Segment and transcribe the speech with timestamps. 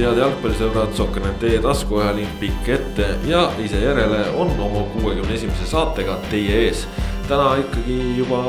[0.00, 6.16] head jalgpallisõbrad, Sokkernet teie taskuajalinn pikk ette ja ise järele on oma kuuekümne esimese saatega
[6.30, 6.86] teie ees.
[7.28, 8.40] täna ikkagi juba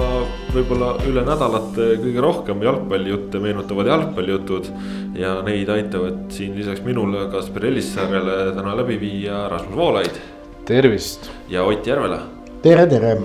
[0.51, 4.73] võib-olla üle nädalate kõige rohkem jalgpallijutte meenutavad jalgpallijutud.
[5.15, 10.21] ja neid aitavad siin lisaks minule Kaspar Elissaarele täna läbi viia Rasmus Voolaid.
[10.65, 11.31] tervist.
[11.49, 12.21] ja Ott Järvela.
[12.61, 13.17] tere, tere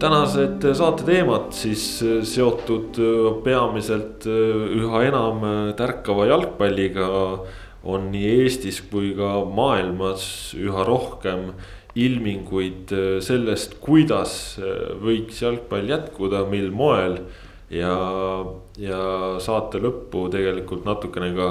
[0.00, 5.46] tänased saate teemad siis äh, seotud äh, peamiselt äh, üha enam
[5.78, 7.08] tärkava jalgpalliga.
[7.86, 11.52] on nii Eestis kui ka maailmas üha rohkem
[11.94, 12.90] ilminguid
[13.22, 14.32] sellest, kuidas
[14.98, 17.20] võiks jalgpall jätkuda, mil moel.
[17.70, 17.94] ja,
[18.78, 19.02] ja
[19.38, 21.48] saate lõppu tegelikult natukene ka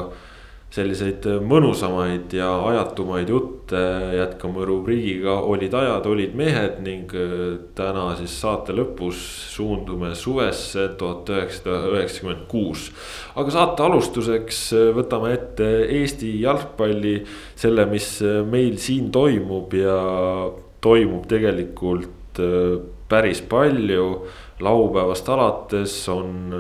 [0.74, 3.80] selliseid mõnusamaid ja ajatumaid jutte
[4.18, 7.46] jätkame rubriigiga olid ajad, olid mehed ning äh,
[7.78, 9.22] täna siis saate lõpus
[9.54, 12.90] suundume suvesse tuhat üheksasada üheksakümmend kuus.
[13.36, 15.70] aga saate alustuseks äh, võtame ette
[16.02, 17.18] Eesti jalgpalli,
[17.56, 20.00] selle, mis äh, meil siin toimub ja
[20.84, 22.12] toimub tegelikult
[23.08, 24.26] päris palju.
[24.60, 26.52] laupäevast alates on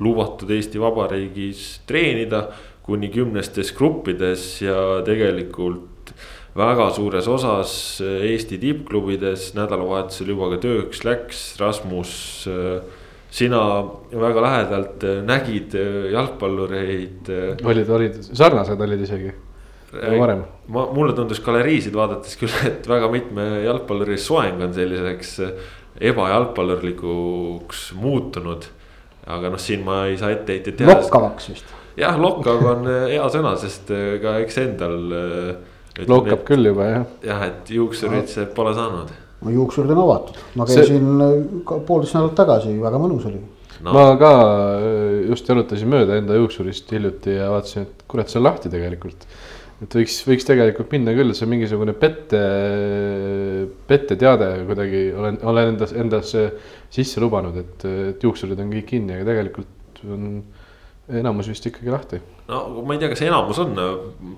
[0.00, 2.48] lubatud Eesti Vabariigis treenida
[2.86, 6.12] kuni kümnestes gruppides ja tegelikult
[6.56, 12.12] väga suures osas Eesti tippklubides nädalavahetusel juba ka tööks läks, Rasmus.
[13.36, 13.62] sina
[14.12, 15.74] väga lähedalt nägid
[16.12, 17.32] jalgpallureid.
[17.64, 19.34] olid, olid sarnased olid isegi
[19.92, 20.44] varem.
[20.68, 25.40] ma, mulle tundus galeriisid vaadates küll, et väga mitme jalgpalluri soeng on selliseks
[26.00, 28.70] ebajalgpallurlikuks muutunud.
[29.26, 30.96] aga noh, siin ma ei saa etteheiteid teha.
[31.02, 34.96] lokkavaks vist jah, lokkav on äh, hea sõna, sest äh, ka eks endal.
[35.16, 37.04] Äh, lokkab et, küll juba jah.
[37.24, 39.12] jah, et juuksurit see pole saanud.
[39.46, 41.78] no juuksurid on avatud, ma käisin see...
[41.88, 43.94] poolteist nädalat tagasi, väga mõnus oli no..
[43.96, 44.30] ma ka
[45.30, 49.24] just jalutasin mööda enda juuksurist hiljuti ja vaatasin, et kurat, see on lahti tegelikult
[49.86, 52.42] et võiks, võiks tegelikult minna küll, see on mingisugune pette,
[53.88, 56.46] petteteade kuidagi olen, olen endas, endasse
[56.92, 60.30] sisse lubanud, et, et juuksurid on kõik kinni, aga tegelikult on
[61.08, 62.20] enamus vist ikkagi lahti.
[62.48, 63.76] no ma ei tea, kas enamus on,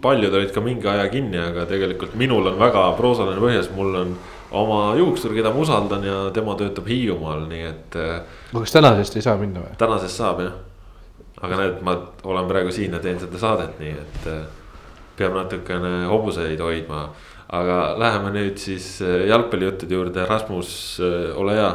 [0.03, 4.15] paljud olid ka mingi aja kinni, aga tegelikult minul on väga proosaline põhjus, mul on
[4.59, 7.99] oma juuksur, keda ma usaldan ja tema töötab Hiiumaal, nii et.
[7.99, 9.75] aga kas tänasest ei saa minna või?
[9.81, 10.55] tänasest saab jah,
[11.41, 14.31] aga näed, ma olen praegu siin ja teen seda saadet, nii et
[15.19, 17.09] peab natukene hobuseid hoidma.
[17.49, 20.73] aga läheme nüüd siis jalgpallijuttude juurde, Rasmus,
[21.35, 21.71] ole hea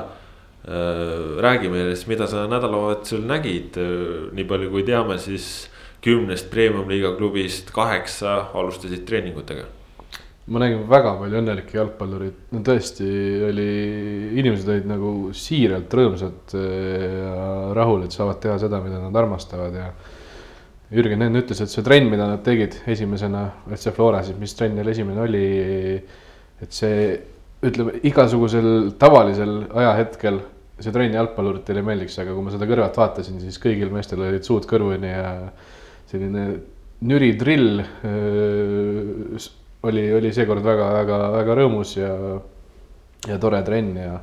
[0.64, 5.68] Äh, räägi meile siis, mida sa nädalavahetusel nägid, äh, nii palju kui teame, siis
[6.04, 9.66] kümnest premium-liiga klubist kaheksa alustasid treeningutega.
[10.48, 13.08] ma nägin väga palju õnnelikke jalgpallureid, no tõesti
[13.48, 13.68] oli,
[14.40, 17.44] inimesed olid nagu siiralt rõõmsad äh, ja
[17.76, 19.92] rahul, et saavad teha seda, mida nad armastavad ja.
[20.94, 24.56] Jürgen enne ütles, et see trenn, mida nad tegid esimesena, et see Flora siis, mis
[24.56, 25.46] trenn neil esimene oli.
[26.62, 27.20] et see
[27.64, 30.42] ütleme igasugusel tavalisel ajahetkel
[30.80, 34.46] see trenn jalgpalluritele ei meeldiks, aga kui ma seda kõrvalt vaatasin, siis kõigil meestel olid
[34.48, 35.34] suud kõrvuni ja
[36.10, 36.46] selline
[37.04, 39.38] nüri drill öö,
[39.84, 42.14] oli, oli seekord väga-väga-väga rõõmus ja,
[43.28, 44.16] ja tore trenn ja.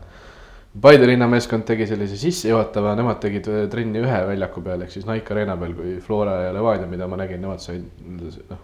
[0.81, 5.57] Paide linnameeskond tegi sellise sissejuhatava, nemad tegid trenni ühe väljaku peal ehk siis Nike Arena
[5.59, 8.61] peal, kui Flora ja Levadia, mida ma nägin, nemad said noh,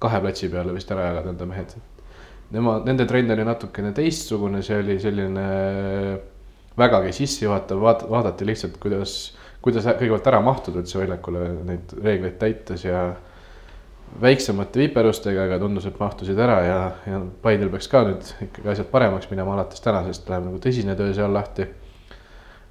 [0.00, 1.74] kahe platsi peale vist ära jagada enda mehed.
[2.54, 5.48] Nemad, nende trenn oli natukene teistsugune, see oli selline
[6.80, 9.16] vägagi sissejuhatav, vaat-, vaadati lihtsalt, kuidas,
[9.64, 13.10] kuidas kõigepealt ära mahtuda üldse väljakule neid reegleid täites ja
[14.20, 18.88] väiksemate viperustega, aga tundus, et mahtusid ära ja, ja Paidel peaks ka nüüd ikkagi asjad
[18.90, 21.68] paremaks minema, alates tänasest läheb nagu tõsine töö seal lahti.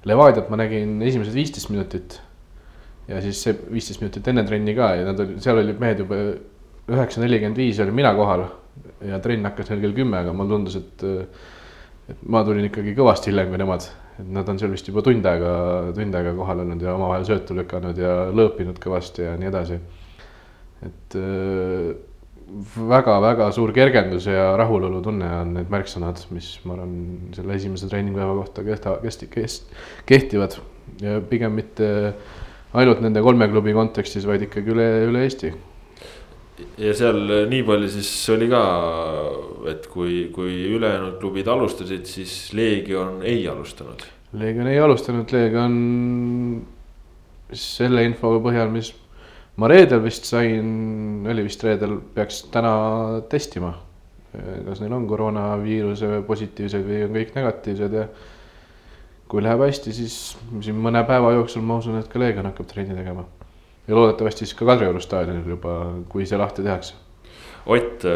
[0.08, 2.18] Levadiat ma nägin esimesed viisteist minutit
[3.08, 6.20] ja siis see viisteist minutit enne trenni ka ja nad olid, seal olid mehed juba
[6.90, 8.46] üheksa nelikümmend viis olin mina kohal
[9.06, 11.04] ja trenn hakkas neil kell kümme, aga mulle tundus, et
[12.10, 13.86] et ma tulin ikkagi kõvasti hiljem kui nemad,
[14.20, 15.54] et nad on seal vist juba tund aega,
[15.96, 19.80] tund aega kohal olnud ja omavahel söötu lükanud ja lõõpinud kõvasti ja nii edasi.
[20.86, 21.16] et
[22.90, 26.94] väga-väga äh, suur kergendus ja rahulolutunne on need märksõnad, mis ma arvan,
[27.36, 29.74] selle esimese treeningpäeva kohta kehta, kesti-, kest-,
[30.08, 30.58] kehtivad
[31.02, 31.90] ja pigem mitte
[32.74, 35.52] ainult nende kolme klubi kontekstis, vaid ikkagi üle, üle Eesti
[36.80, 37.18] ja seal
[37.50, 38.62] nii palju siis oli ka,
[39.70, 44.04] et kui, kui ülejäänud klubid alustasid, siis Leegion ei alustanud.
[44.40, 45.76] Leegion ei alustanud, Leegion
[47.56, 48.92] selle info põhjal, mis
[49.60, 52.74] ma reedel vist sain, oli vist reedel, peaks täna
[53.30, 53.74] testima.
[54.30, 58.04] kas neil on koroonaviiruse positiivsed või on kõik negatiivsed ja
[59.30, 60.14] kui läheb hästi, siis
[60.62, 63.26] siin mõne päeva jooksul ma usun, et ka Leegion hakkab trenni tegema
[63.90, 65.76] ja loodetavasti siis ka Kadrioru staadionil juba,
[66.08, 66.94] kui see lahti tehakse.
[67.70, 68.06] Ott,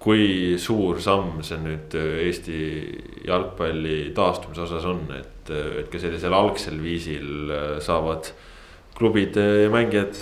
[0.00, 0.26] kui
[0.60, 2.58] suur samm see nüüd Eesti
[3.28, 7.52] jalgpalli taastumise osas on, et, et ka sellisel algsel viisil
[7.84, 8.32] saavad
[8.98, 10.20] klubid ja mängijad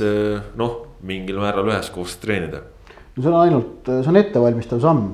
[0.59, 2.63] noh, mingil määral üheskoos treenida
[3.19, 5.07] no see on ainult, see on ettevalmistav samm,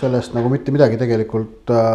[0.00, 1.94] sellest nagu mitte midagi tegelikult äh,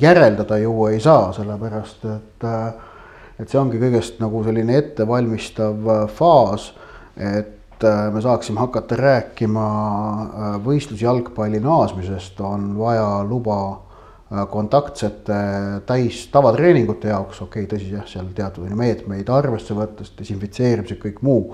[0.00, 2.46] järeldada ju ei saa, sellepärast et.
[2.46, 2.90] Äh,
[3.38, 6.72] et see ongi kõigest nagu selline ettevalmistav äh, faas,
[7.16, 7.52] et
[7.84, 9.64] me saaksime hakata rääkima
[10.64, 13.58] võistlusjalgpalli naasmisest, on vaja luba
[14.50, 15.40] kontaktsete
[15.86, 21.50] täis tavatreeningute jaoks, okei okay,, tõsi jah, seal teatud meetmeid arvesse võttes, desinfitseerimised, kõik muu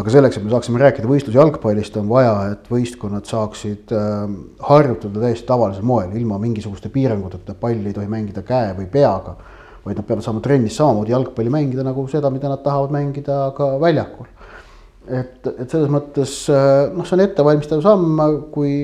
[0.00, 4.20] aga selleks, et me saaksime rääkida võistlusjalgpallist, on vaja, et võistkonnad saaksid äh,
[4.68, 9.36] harjutada täiesti tavalisel moel, ilma mingisuguste piiranguteta, palli ei tohi mängida käe või peaga.
[9.84, 13.72] Vaid nad peavad saama trennis samamoodi jalgpalli mängida nagu seda, mida nad tahavad mängida ka
[13.80, 14.28] väljakul.
[15.08, 18.20] et, et selles mõttes äh, noh, see on ettevalmistav samm,
[18.54, 18.74] kui,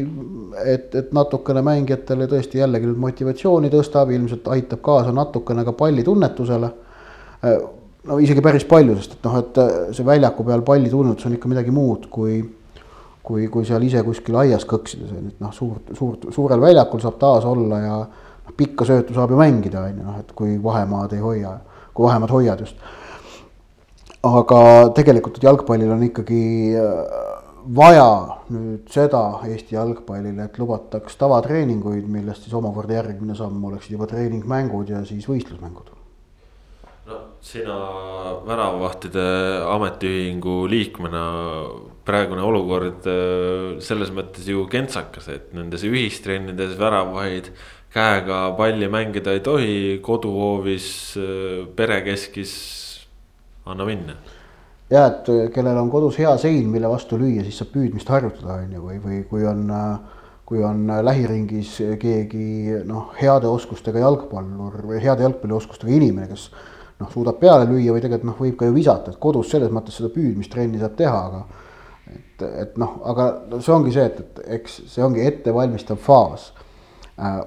[0.65, 6.71] et, et natukene mängijatele tõesti jällegi nüüd motivatsiooni tõstab, ilmselt aitab kaasa natukene ka pallitunnetusele
[7.45, 7.59] äh,
[8.07, 11.37] no isegi päris palju, sest et noh, et äh, see väljaku peal palli tunnetus on
[11.37, 12.41] ikka midagi muud kui
[13.27, 17.47] kui, kui seal ise kuskil aias kõksides, et noh, suurt, suurt, suurel väljakul saab taas
[17.49, 17.97] olla ja
[18.57, 21.57] pikka söötu saab ju mängida, on ju, noh, et kui vahemaad ei hoia,
[21.95, 22.77] kui vahemaad hoiad just.
[24.27, 24.61] aga
[24.97, 26.41] tegelikult jalgpallil on ikkagi
[26.75, 27.27] äh,
[27.77, 28.09] vaja
[28.51, 34.91] nüüd seda Eesti jalgpallile, et lubataks tavatreeninguid, millest siis omakorda järgmine samm oleksid juba treeningmängud
[34.91, 35.95] ja siis võistlusmängud
[37.07, 37.77] no sina
[38.47, 39.27] väravavahtide
[39.71, 41.23] ametiühingu liikmena
[42.07, 47.53] praegune olukord äh, selles mõttes ju kentsakas, et nendes ühistrennides väravahid
[47.95, 50.89] käega palli mängida ei tohi, koduhoovis,
[51.21, 52.53] äh, perekeskis,
[53.67, 54.17] anna minna.
[54.91, 58.61] ja et äh, kellel on kodus hea sein, mille vastu lüüa, siis saab püüdmist harjutada,
[58.63, 59.67] on ju, või, või kui on
[60.47, 66.45] kui on lähiringis keegi noh, heade oskustega jalgpallur või heade jalgpallioskustega inimene, kes
[67.01, 69.99] noh, suudab peale lüüa või tegelikult noh, võib ka ju visata, et kodus selles mõttes
[69.99, 71.43] seda püüdmistrenni saab teha, aga
[72.15, 73.27] et, et noh, aga
[73.59, 76.56] see ongi see, et, et eks see ongi ettevalmistav faas äh,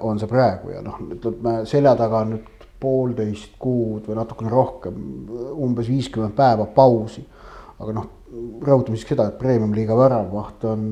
[0.00, 2.48] on see praegu ja noh, ütleme selja taga on nüüd
[2.80, 4.96] poolteist kuud või natukene rohkem,
[5.60, 7.26] umbes viiskümmend päeva pausi.
[7.80, 8.06] aga noh,
[8.66, 10.86] rõhutame siiski seda, et premium-liiga väravvaht on,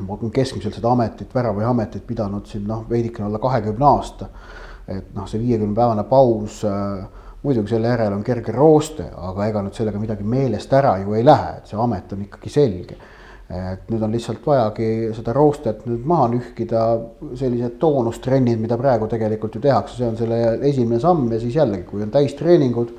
[0.00, 4.28] on keskmiselt seda ametit, väravahiametit pidanud siin noh, veidikene alla kahekümne aasta.
[4.88, 7.04] et noh, see viiekümne päevane paus äh,
[7.44, 11.24] muidugi selle järel on kerge rooste, aga ega nüüd sellega midagi meelest ära ju ei
[11.24, 12.96] lähe, et see amet on ikkagi selge.
[13.50, 14.86] Et nüüd on lihtsalt vajagi
[15.16, 16.84] seda roostet nüüd maha nühkida,
[17.36, 20.38] sellised toonustrennid, mida praegu tegelikult ju tehakse, see on selle
[20.70, 22.94] esimene samm ja siis jällegi, kui on täistreeningud,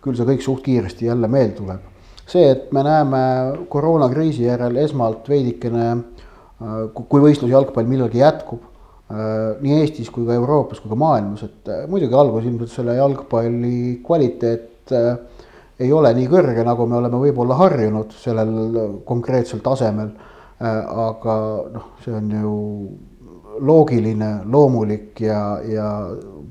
[0.00, 1.86] küll see kõik suht kiiresti jälle meelde tuleb.
[2.30, 3.20] see, et me näeme
[3.68, 5.86] koroonakriisi järel esmalt veidikene,
[6.94, 8.70] kui võistlusjalgpall millalgi jätkub,
[9.10, 12.94] Äh, nii Eestis kui ka Euroopas kui ka maailmas, et äh, muidugi alguses ilmselt selle
[12.94, 15.08] jalgpalli kvaliteet äh,
[15.80, 18.52] ei ole nii kõrge, nagu me oleme võib-olla harjunud sellel
[19.08, 20.12] konkreetsel tasemel.
[20.60, 21.34] aga
[21.72, 22.50] noh, see on ju
[23.64, 25.86] loogiline, loomulik ja, ja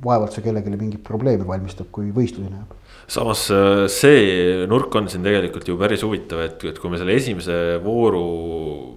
[0.04, 2.79] vaevalt see kellelegi mingit probleemi valmistab, kui võistlusi näeb
[3.10, 7.16] samas äh, see nurk on siin tegelikult ju päris huvitav, et, et kui me selle
[7.18, 8.22] esimese vooru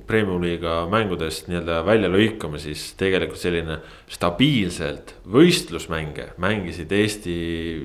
[0.08, 3.78] premium-liiga mängudest nii-öelda välja lõikame, siis tegelikult selline
[4.12, 7.36] stabiilselt võistlusmänge mängisid Eesti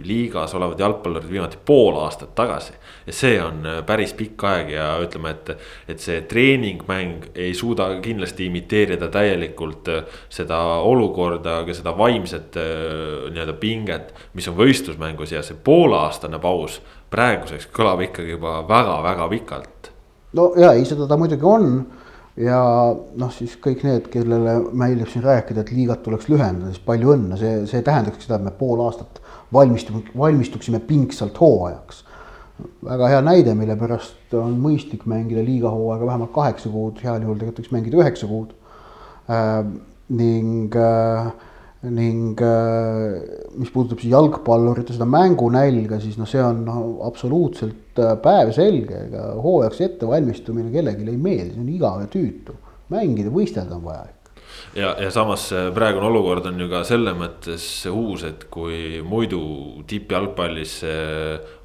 [0.04, 2.76] liigas olevad jalgpallurid viimati pool aastat tagasi.
[3.08, 5.54] ja see on äh, päris pikk aeg ja ütleme, et,
[5.88, 13.56] et see treeningmäng ei suuda kindlasti imiteerida täielikult äh, seda olukorda, aga seda vaimset nii-öelda
[13.62, 16.82] pinget, mis on võistlusmängus ja see pool aastat aastane paus
[17.14, 19.92] praeguseks kõlab ikkagi juba väga-väga pikalt.
[20.34, 21.70] no ja ei, seda ta muidugi on
[22.38, 22.60] ja
[22.94, 27.38] noh, siis kõik need, kellele meeldib siin rääkida, et liigat tuleks lühendada, siis palju õnne,
[27.40, 29.22] see, see tähendaks seda, et me pool aastat
[29.54, 32.04] valmistume, valmistuksime pingsalt hooajaks.
[32.84, 37.64] väga hea näide, mille pärast on mõistlik mängida liigahooaega vähemalt kaheksa kuud, heal juhul tegelikult
[37.64, 38.56] võiks mängida üheksa kuud
[39.30, 39.62] äh,.
[40.08, 41.32] ning äh,
[41.86, 43.18] ning äh,
[43.58, 49.28] mis puudutab siis jalgpallurite seda mängunälga, siis noh, see on noh, absoluutselt äh, päevselge, ega
[49.44, 52.58] hooajaks ettevalmistumine kellelegi ei meeldi, see on igav ja tüütu.
[52.88, 54.06] mängida, võistelda on vaja
[54.76, 59.42] ja, ja samas praegune olukord on ju ka selle mõttes uus, et kui muidu
[59.88, 60.80] tippjalgpallis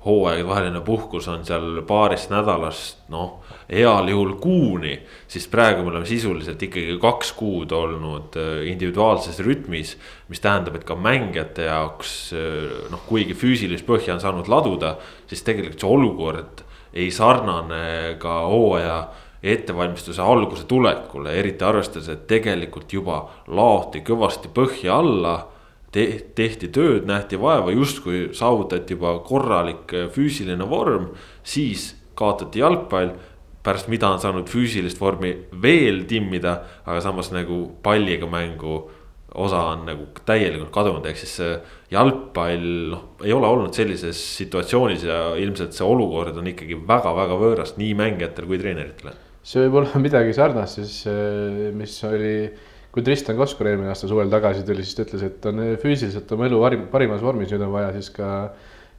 [0.04, 3.38] hooajadevaheline puhkus on seal paarist nädalast, noh.
[3.70, 4.96] heal juhul kuuni,
[5.30, 9.96] siis praegu me oleme sisuliselt ikkagi kaks kuud olnud äh, individuaalses rütmis.
[10.28, 14.96] mis tähendab, et ka mängijate jaoks äh, noh, kuigi füüsilist põhja on saanud laduda,
[15.30, 18.99] siis tegelikult see olukord ei sarnane ka hooaja
[19.42, 25.34] ettevalmistuse alguse tulekule, eriti arvestades, et tegelikult juba laoti kõvasti põhja alla
[25.92, 26.06] te.
[26.34, 31.11] tehti tööd, nähti vaeva, justkui saavutati juba korralik füüsiline vorm,
[31.42, 33.12] siis kaotati jalgpall
[33.62, 36.56] pärast mida on saanud füüsilist vormi veel timmida,
[36.87, 38.80] aga samas nagu palliga mängu
[39.34, 41.52] osa on nagu täielikult kadunud, ehk siis see
[41.92, 47.76] jalgpall noh, ei ole olnud sellises situatsioonis ja ilmselt see olukord on ikkagi väga-väga võõras
[47.78, 49.14] nii mängijatele kui treeneritele.
[49.42, 50.99] See võib olla midagi sarnast siis,
[51.76, 52.34] mis oli,
[52.94, 56.49] kui Tristan Koskor eelmine aasta suvel tagasi tuli, siis ta ütles, et on füüsiliselt oma
[56.50, 56.61] elu
[56.92, 58.28] parimas vormis, nüüd on vaja siis ka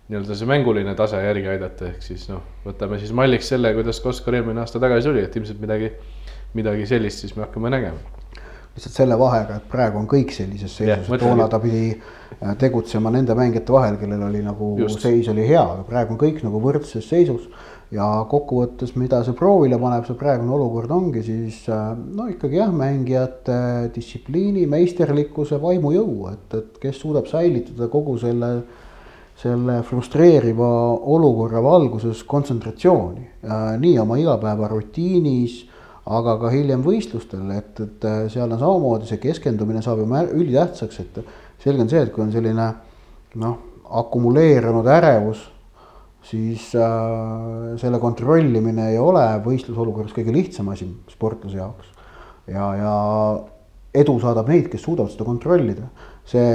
[0.09, 4.35] nii-öelda see mänguline tase järgi aidata, ehk siis noh, võtame siis malliks selle, kuidas Koskor
[4.39, 5.93] eelmine aasta tagasi tuli, et ilmselt midagi,
[6.57, 8.21] midagi sellist siis me hakkame nägema
[8.73, 11.91] lihtsalt selle vahega, et praegu on kõik sellises seisus, et toona ta pidi
[12.59, 15.03] tegutsema nende mängijate vahel, kellel oli nagu Just.
[15.03, 17.45] seis oli hea, aga praegu on kõik nagu võrdses seisus.
[17.93, 22.71] Ja kokkuvõttes, mida see proovile paneb, see praegune olukord ongi siis äh, no ikkagi jah,
[22.73, 23.57] mängijate
[23.95, 28.55] distsipliini, meisterlikkuse, vaimujõu, et, et kes suudab säilitada kogu selle
[29.43, 30.67] selle frustreeriva
[31.09, 35.55] olukorra valguses kontsentratsiooni äh, nii oma igapäevarutiinis
[36.03, 41.00] aga ka hiljem võistlustel, et, et äh, seal on samamoodi see keskendumine saab ju ülitähtsaks,
[41.00, 41.19] et
[41.63, 42.67] selge on see, et kui on selline
[43.39, 43.57] noh,
[44.03, 45.45] akumuleerunud ärevus,
[46.23, 51.91] siis äh, selle kontrollimine ei ole võistlusolukorras kõige lihtsam asi sportlase jaoks.
[52.47, 52.95] ja, ja
[53.93, 55.89] edu saadab neid, kes suudavad seda kontrollida.
[56.25, 56.47] see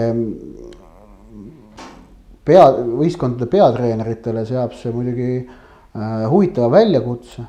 [2.48, 7.44] pea, võistkondade peatreeneritele seab see muidugi äh, huvitava väljakutse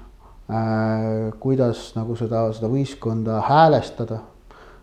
[0.49, 4.23] Äh, kuidas nagu seda, seda võistkonda häälestada.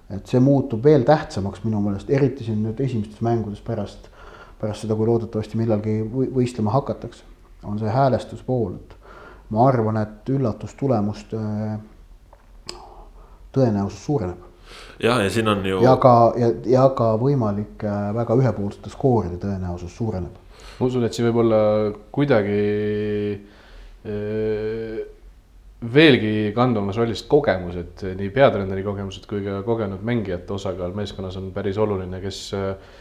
[0.07, 4.05] et see muutub veel tähtsamaks minu meelest, eriti siin nüüd esimestes mängudes pärast,
[4.61, 7.25] pärast seda, kui loodetavasti millalgi võistlema hakatakse,
[7.67, 8.97] on see häälestuspool, et
[9.55, 11.41] ma arvan, et üllatustulemuste
[13.57, 14.43] tõenäosus suureneb.
[15.03, 15.81] jah, ja siin on ju.
[15.85, 20.41] ja ka, ja, ja ka võimalike väga ühepoolsete skooride tõenäosus suureneb.
[20.79, 21.61] ma usun, et siin võib olla
[22.13, 22.63] kuidagi
[24.07, 25.05] äh,
[25.95, 31.79] veelgi kandvamas rollis kogemused, nii peatreeneri kogemused kui ka kogenud mängijate osakaal meeskonnas on päris
[31.79, 32.95] oluline, kes äh,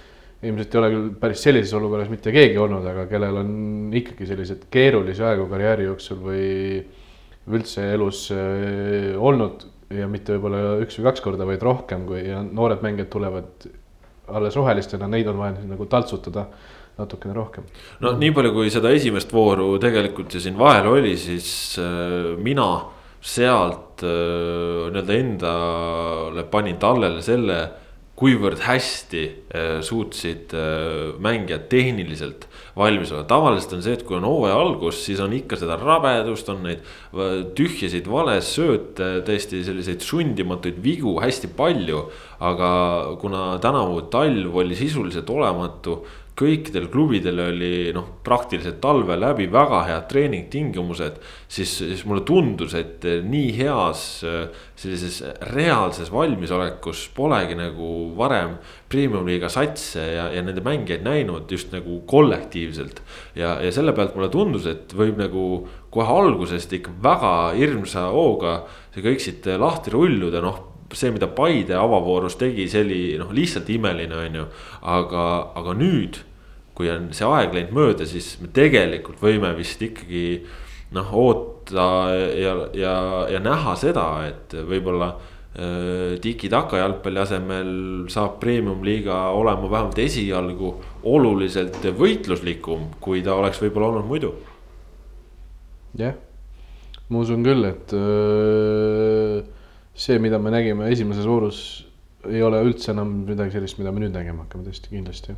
[0.45, 3.55] ilmselt ei ole küll päris sellises olukorras mitte keegi olnud, aga kellel on
[3.95, 6.45] ikkagi selliseid keerulisi aegu karjääri jooksul või
[7.55, 12.81] üldse elus äh, olnud ja mitte võib-olla üks või kaks korda, vaid rohkem, kui noored
[12.85, 13.67] mängijad tulevad
[14.33, 16.47] alles rohelistena, neid on vaja nagu taltsutada
[16.97, 17.65] natukene rohkem.
[18.01, 21.49] no nii palju, kui seda esimest vooru tegelikult ju siin vahel oli, siis
[21.81, 22.69] äh, mina
[23.25, 27.59] sealt äh, nii-öelda endale panin tallele selle,
[28.15, 33.25] kuivõrd hästi äh, suutsid äh, mängijad tehniliselt valmis olla.
[33.27, 36.84] tavaliselt on see, et kui on hooaja algus, siis on ikka seda rabedust, on neid
[36.84, 42.05] äh, tühjasid valesööte, tõesti selliseid sundimatuid vigu hästi palju.
[42.39, 42.69] aga
[43.19, 46.01] kuna tänavu talv oli sisuliselt olematu
[46.35, 51.21] kõikidel klubidel oli noh, praktiliselt talve läbi väga head treeningtingimused.
[51.47, 54.01] siis, siis mulle tundus, et nii heas
[54.75, 55.21] sellises
[55.53, 58.57] reaalses valmisolekus polegi nagu varem
[58.91, 63.01] premium-liiga satse ja, ja nende mängijaid näinud just nagu kollektiivselt.
[63.35, 65.47] ja, ja selle pealt mulle tundus, et võib nagu
[65.89, 71.75] kohe algusest ikka väga hirmsa hooga see kõik siit lahti rulluda, noh see, mida Paide
[71.77, 74.47] avavoorus tegi, see oli noh, lihtsalt imeline, on ju.
[74.95, 75.25] aga,
[75.59, 76.21] aga nüüd,
[76.75, 80.25] kui on see aeg läinud mööda, siis me tegelikult võime vist ikkagi
[80.95, 81.87] noh, oota
[82.35, 82.97] ja, ja,
[83.31, 87.71] ja näha seda, et võib-olla äh, tiki-taka jalgpalli asemel
[88.11, 90.75] saab premium-liiga olema vähemalt esialgu
[91.15, 94.35] oluliselt võitluslikum, kui ta oleks võib-olla olnud muidu.
[95.99, 96.15] jah,
[97.09, 99.54] ma usun küll, et öö äh,
[99.95, 101.59] see, mida me nägime esimeses voorus,
[102.27, 105.35] ei ole üldse enam midagi sellist, mida me nüüd nägema hakkame, tõesti kindlasti.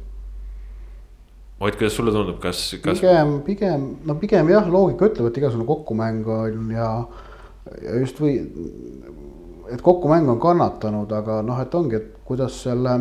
[1.58, 3.02] Ott, kuidas sulle tundub, kas, kas...?
[3.02, 6.90] pigem, pigem, no pigem jah, loogika ütleb, et igasugune kokkumäng on ja,
[7.82, 8.36] ja just või,
[9.74, 12.94] et kokkumäng on kannatanud, aga noh, et ongi, et kuidas selle,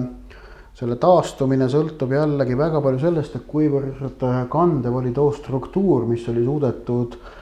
[0.77, 6.45] selle taastumine sõltub jällegi väga palju sellest, et kuivõrd kandev oli too struktuur, mis oli
[6.49, 7.35] suudetud äh,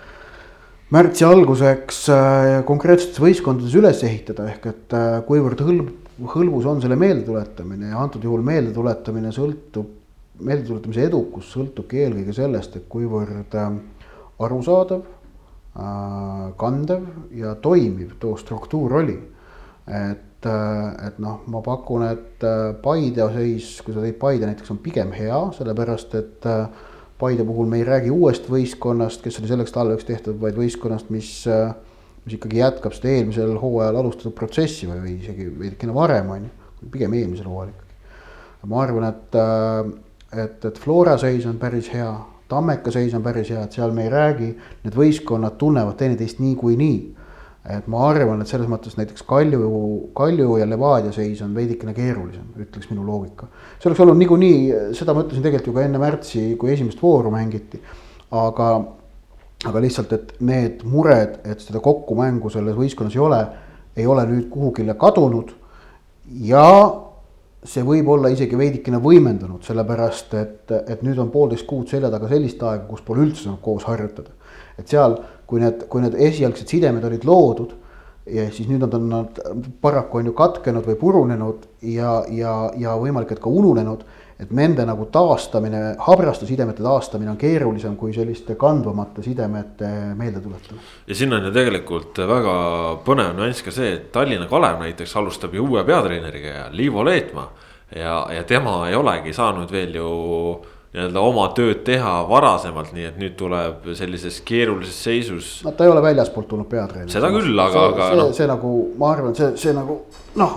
[0.94, 5.90] märtsi alguseks äh, konkreetsetes võistkondades üles ehitada, ehk et äh, kuivõrd hõlb,
[6.30, 9.88] hõlbus on selle meeldetuletamine ja antud juhul meeldetuletamine sõltub,
[10.44, 13.76] meeldetuletamise edukus sõltubki eelkõige sellest, et kuivõrd äh,
[14.44, 15.04] arusaadav,
[16.54, 19.16] kandev ja toimiv too struktuur oli.
[19.90, 22.46] et, et noh, ma pakun, et
[22.82, 26.46] Paide seis, kui sa tõid Paide näiteks, on pigem hea, sellepärast et
[27.18, 31.30] Paide puhul me ei räägi uuest võistkonnast, kes oli selleks talveks tehtud, vaid võistkonnast, mis,
[32.24, 36.90] mis ikkagi jätkab seda eelmisel hooajal alustatud protsessi või, või isegi veidikene varem, on ju,
[36.90, 37.98] pigem eelmisel hooajal ikkagi.
[38.72, 39.38] ma arvan, et,
[40.44, 42.10] et, et Flora seis on päris hea,
[42.50, 44.50] Tammeka seis on päris hea, et seal me ei räägi,
[44.84, 47.23] need võistkonnad tunnevad teineteist niikuinii nii
[47.64, 49.68] et ma arvan, et selles mõttes näiteks Kalju,
[50.16, 53.48] Kalju ja Levadia seis on veidikene keerulisem, ütleks minu loogika.
[53.78, 54.58] see oleks olnud niikuinii,
[54.98, 57.80] seda ma ütlesin tegelikult ju ka enne märtsi, kui esimest vooru mängiti.
[58.34, 58.68] aga,
[59.64, 63.40] aga lihtsalt, et need mured, et seda kokkumängu selles võistkonnas ei ole,
[63.96, 65.54] ei ole nüüd kuhugile kadunud.
[66.44, 66.68] ja
[67.64, 72.28] see võib olla isegi veidikene võimendunud, sellepärast et, et nüüd on poolteist kuud selja taga
[72.28, 74.36] sellist aega, kus pole üldse saanud koos harjutada.
[74.76, 75.16] et seal
[75.46, 77.74] kui need, kui need esialgsed sidemed olid loodud
[78.26, 79.40] ja siis nüüd nad on nad
[79.84, 84.04] paraku on ju katkenud või purunenud ja, ja, ja võimalik, et ka ununenud.
[84.34, 90.82] et nende nagu taastamine, habraste sidemete taastamine on keerulisem kui selliste kandvamate sidemete meeldetuletamine.
[91.06, 92.54] ja siin on ju tegelikult väga
[93.04, 97.52] põnev nüanss ka see, et Tallinna Kalev näiteks alustab ju uue peatreeneriga ja Liivo Leetmaa.
[97.96, 100.08] ja, ja tema ei olegi saanud veel ju
[100.94, 105.48] nii-öelda oma tööd teha varasemalt, nii et nüüd tuleb sellises keerulises seisus.
[105.66, 107.10] no ta ei ole väljaspoolt tulnud peatreener.
[107.10, 108.30] seda küll, aga, aga noh.
[108.36, 108.70] see nagu,
[109.00, 109.98] ma arvan, see, see nagu
[110.38, 110.54] noh,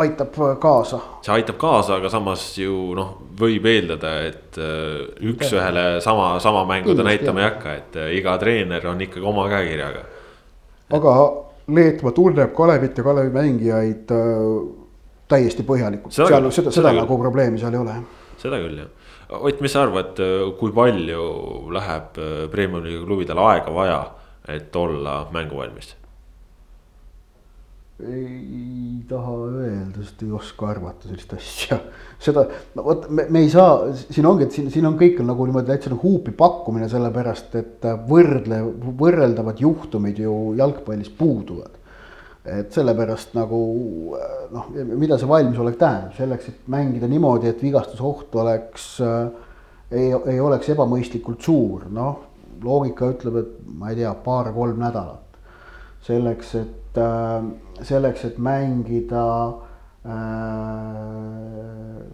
[0.00, 1.02] aitab kaasa.
[1.26, 6.96] see aitab kaasa, aga samas ju noh, võib eeldada, et äh, üks-ühele sama, sama mängu
[6.96, 10.06] ta näitama ei hakka, et äh, iga treener on ikkagi oma käekirjaga.
[10.96, 11.18] aga
[11.64, 14.50] Leetmaa tunneb Kalevit ja Kalevi mängijaid äh,
[15.28, 18.02] täiesti põhjalikult, seal seda, seda, seda nagu probleemi seal ei ole.
[18.40, 18.92] seda küll jah
[19.40, 20.20] Ott, mis sa arvad,
[20.58, 21.26] kui palju
[21.74, 24.00] läheb äh, Premiumi klubidel aega vaja,
[24.48, 25.94] et olla mänguvalmis?
[28.02, 31.76] ei taha öelda, sest ei oska arvata sellist asja.
[32.24, 32.42] seda,
[32.74, 35.46] no vot, me, me ei saa, siin ongi, et siin, siin on kõik on nagu
[35.46, 38.58] niimoodi täitsa nagu huupi pakkumine, sellepärast et võrdle,
[38.98, 41.78] võrreldavad juhtumid ju jalgpallis puuduvad
[42.44, 43.58] et sellepärast nagu
[44.52, 44.68] noh,
[45.00, 49.28] mida see valmisolek tähendab, selleks, et mängida niimoodi, et vigastusoht oleks äh,,
[49.94, 52.18] ei, ei oleks ebamõistlikult suur, noh,
[52.64, 55.20] loogika ütleb, et ma ei tea, paar-kolm nädalat.
[56.04, 57.44] selleks, et äh,,
[57.80, 59.26] selleks, et mängida
[60.04, 60.12] äh,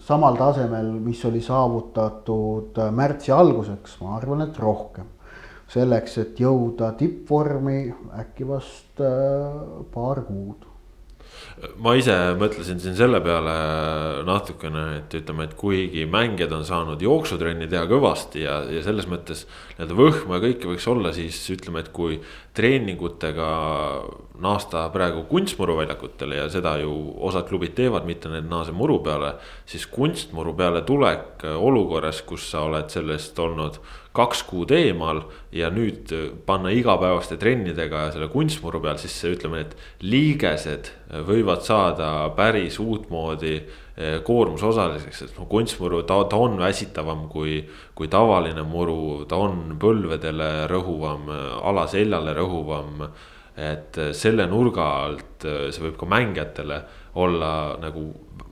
[0.06, 5.10] samal tasemel, mis oli saavutatud äh, märtsi alguseks, ma arvan, et rohkem
[5.70, 7.78] selleks, et jõuda tippvormi
[8.18, 10.66] äkki vast äh, paar kuud
[11.82, 13.54] ma ise mõtlesin siin selle peale
[14.26, 19.46] natukene, et ütleme, et kuigi mängijad on saanud jooksutrenni teha kõvasti ja, ja selles mõttes
[19.76, 22.20] nii-öelda võhma ja kõike võiks olla, siis ütleme, et kui
[22.56, 23.50] treeningutega
[24.40, 26.92] naasta praegu kunstmuruväljakutele ja seda ju
[27.28, 29.34] osad klubid teevad, mitte need naase muru peale.
[29.66, 33.80] siis kunstmuru peale tulek olukorras, kus sa oled sellest olnud
[34.12, 35.22] kaks kuud eemal
[35.54, 36.10] ja nüüd
[36.46, 40.90] panna igapäevaste trennidega selle kunstmuru peal, siis ütleme, et liigesed
[41.26, 47.58] võivad saada päris uutmoodi eh, koormusosaliseks, et noh, kunstmuru, ta, ta on väsitavam kui,
[47.94, 51.28] kui tavaline muru, ta on põlvedele rõhuvam,
[51.72, 53.06] alaseljale rõhuvam.
[53.60, 56.76] et selle nurga alt see võib ka mängijatele
[57.20, 58.04] olla nagu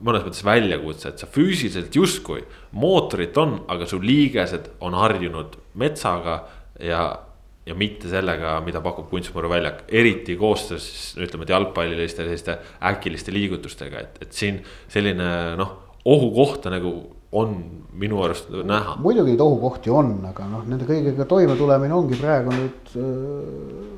[0.03, 6.43] mõnes mõttes väljakutse, et sa füüsiliselt justkui mootorit on, aga su liigesed on harjunud metsaga
[6.83, 7.25] ja.
[7.69, 10.89] Ja mitte sellega, mida pakub kunstmuruväljak, eriti koostöös
[11.21, 12.57] ütleme, et jalgpalliliste selliste
[12.89, 15.29] äkiliste liigutustega, et, et siin selline
[15.59, 15.75] noh,
[16.09, 16.93] ohukohta nagu
[17.31, 17.55] on
[17.93, 18.95] minu arust näha.
[19.03, 23.89] muidugi neid ohukohti on, aga noh, nende kõigega toimetulemine ongi praegu nüüd äh,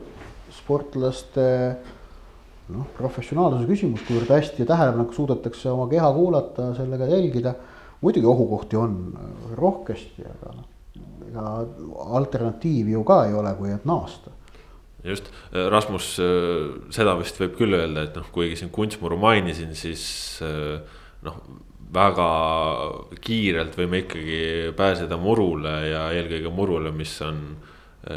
[0.57, 1.45] sportlaste
[2.71, 7.55] noh, professionaalsuse küsimus, kuivõrd hästi ja tähelepanelikult suudetakse oma keha kuulata, sellega jälgida.
[8.01, 10.67] muidugi ohukohti on äh, rohkesti, aga noh,
[11.31, 11.47] ega
[12.19, 14.35] alternatiivi ju ka ei ole, kui et naasta
[15.03, 16.13] just, Rasmus,
[16.93, 20.03] seda vist võib küll öelda, et noh, kuigi siin kunstmuru mainisin, siis
[21.25, 21.41] noh,
[21.91, 22.27] väga
[23.23, 27.41] kiirelt võime ikkagi pääseda murule ja eelkõige murule, mis on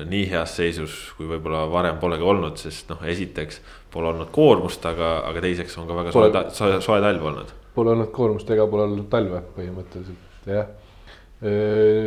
[0.08, 3.60] nii heas seisus, kui võib-olla varem polegi olnud, sest noh, esiteks
[3.92, 7.52] pole olnud koormust, aga, aga teiseks on ka väga soe, soe, soe talv olnud.
[7.74, 10.70] Pole olnud koormust ega pole olnud talve põhimõtteliselt jah.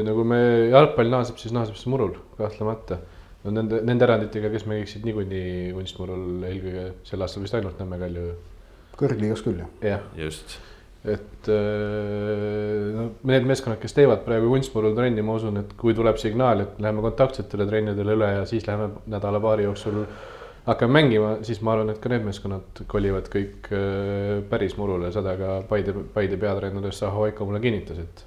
[0.08, 0.39] Nagu me
[0.71, 3.00] jalgpall naaseb, siis naaseb see murul kahtlemata.
[3.43, 8.32] no nende, nende eranditega, kes mängiksid niikuinii kunstmurul eelkõige sel aastal vist ainult Nõmme Kalju.
[8.97, 9.69] kõrgliigas küll jah.
[9.86, 10.58] jah, just
[11.08, 16.65] et no need meeskonnad, kes teevad praegu kunstmurul trenni, ma usun, et kui tuleb signaal,
[16.65, 20.02] et läheme kontaktsetele trennidele üle ja siis läheme nädala-paari jooksul
[20.67, 23.69] hakkame mängima, siis ma arvan, et ka need meeskonnad kolivad kõik
[24.52, 28.26] päris murule, seda ka Paide, Paide peatreener Saho Aiko mulle kinnitas, et.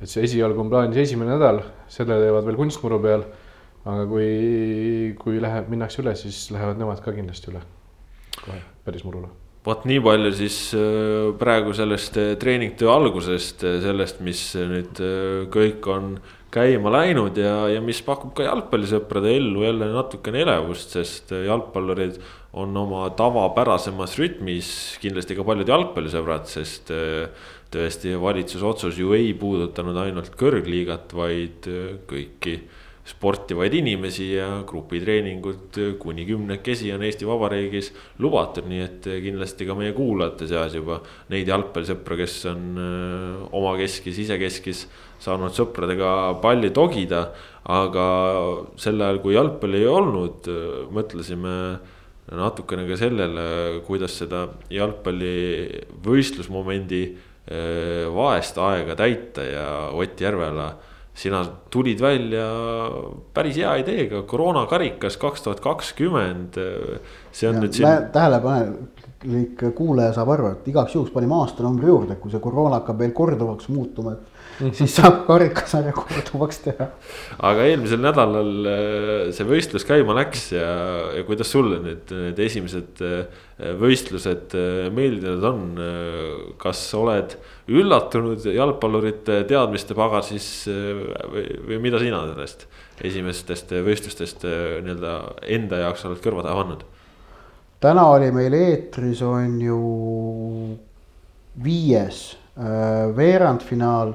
[0.00, 3.26] Et see esialgu on plaanis esimene nädal, selle teevad veel kunstmuru peal.
[3.86, 7.62] aga kui, kui läheb, minnakse üle, siis lähevad nemad ka kindlasti üle
[8.42, 9.30] kohe päris murule
[9.66, 15.00] vot nii palju siis äh, praegu sellest äh, treeningtöö algusest, äh, sellest, mis nüüd
[15.52, 16.16] kõik on
[16.54, 22.20] käima läinud ja, ja mis pakub ka jalgpallisõprade ellu jälle natukene elevust, sest jalgpallurid
[22.56, 24.70] on oma tavapärasemas rütmis
[25.02, 26.94] kindlasti ka paljud jalgpallisõbrad, sest
[27.74, 31.68] tõesti valitsuse otsus ju ei puudutanud ainult kõrgliigat, vaid
[32.10, 32.58] kõiki
[33.06, 39.92] sportivaid inimesi ja grupitreeningud kuni kümnekesi on Eesti Vabariigis lubatud, nii et kindlasti ka meie
[39.94, 40.98] kuulajate seas juba
[41.30, 44.86] neid jalgpallisõpru, kes on äh, omakeskis, isekeskis
[45.22, 46.08] saanud sõpradega
[46.42, 47.28] palli togida.
[47.66, 48.02] aga
[48.78, 51.54] sel ajal, kui jalgpalli ei olnud, äh, mõtlesime
[52.26, 53.46] natukene ka sellele,
[53.86, 55.34] kuidas seda jalgpalli
[56.02, 57.32] võistlusmomendi äh,
[58.14, 60.72] vaest aega täita ja Ott Järvela
[61.16, 61.40] sina
[61.72, 62.44] tulid välja
[63.34, 66.58] päris hea ideega, koroonakarikas kaks tuhat kakskümmend.
[67.32, 68.08] see on ja, nüüd siin.
[68.12, 73.14] tähelepanelik kuulaja saab aru, et igaks juhuks panime aastanumbri juurde, kui see koroona hakkab veel
[73.16, 76.86] korduvaks muutuma, et siis saab karikasarja korduvaks teha.
[77.44, 80.70] aga eelmisel nädalal äh, see võistlus käima läks ja,
[81.16, 83.44] ja kuidas sulle nüüd need esimesed äh,
[83.80, 85.62] võistlused äh, meeldinud on?
[86.60, 87.36] kas oled
[87.68, 92.66] üllatunud jalgpallurite teadmiste pagasis või, või mida sina sellest
[93.04, 95.16] esimestest võistlustest nii-öelda
[95.58, 96.84] enda jaoks oled kõrva taha pannud?
[97.84, 99.80] täna oli meil eetris on ju
[101.64, 102.30] viies
[103.16, 104.14] veerandfinaal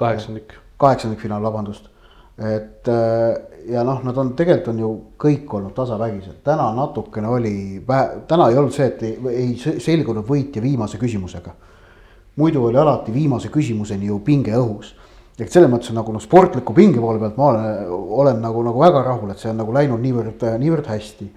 [0.00, 0.56] kaheksandik.
[0.80, 1.88] kaheksandikfinaal, vabandust.
[2.40, 7.54] et äh, ja noh, nad on tegelikult on ju kõik olnud tasavägised, täna natukene oli,
[8.28, 11.52] täna ei olnud see, et ei, ei selgunud võitja viimase küsimusega.
[12.40, 14.94] muidu oli alati viimase küsimuseni ju pinge õhus.
[15.38, 17.86] et selles mõttes nagu noh, sportliku pinge poole pealt ma olen,
[18.22, 21.30] olen nagu, nagu väga rahul, et see on nagu läinud niivõrd, niivõrd hästi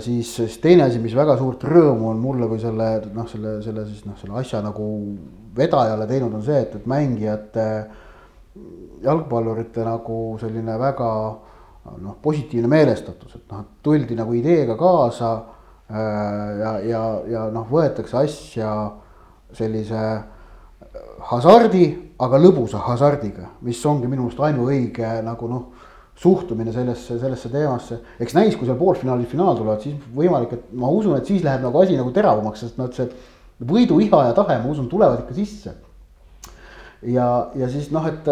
[0.00, 3.86] siis, siis teine asi, mis väga suurt rõõmu on mulle kui selle noh, selle, selle
[3.88, 4.86] siis noh, selle asja nagu
[5.56, 7.66] vedajale teinud, on see, et, et mängijate,
[9.04, 11.10] jalgpallurite nagu selline väga
[12.02, 18.18] noh, positiivne meelestatus, et noh, tuldi nagu ideega kaasa äh, ja, ja, ja noh, võetakse
[18.22, 18.72] asja
[19.56, 20.02] sellise
[21.30, 21.86] hasardi,
[22.22, 25.75] aga lõbusa hasardiga, mis ongi minu meelest ainuõige nagu noh,
[26.16, 27.98] suhtumine sellesse, sellesse teemasse.
[28.20, 31.64] eks näis, kui seal poolfinaalid, finaal tulevad, siis võimalik, et ma usun, et siis läheb
[31.66, 33.10] nagu asi nagu teravamaks, sest noh, et see
[33.68, 35.74] võiduiha ja tahe, ma usun, tulevad ikka sisse.
[37.02, 38.30] ja, ja siis noh, et,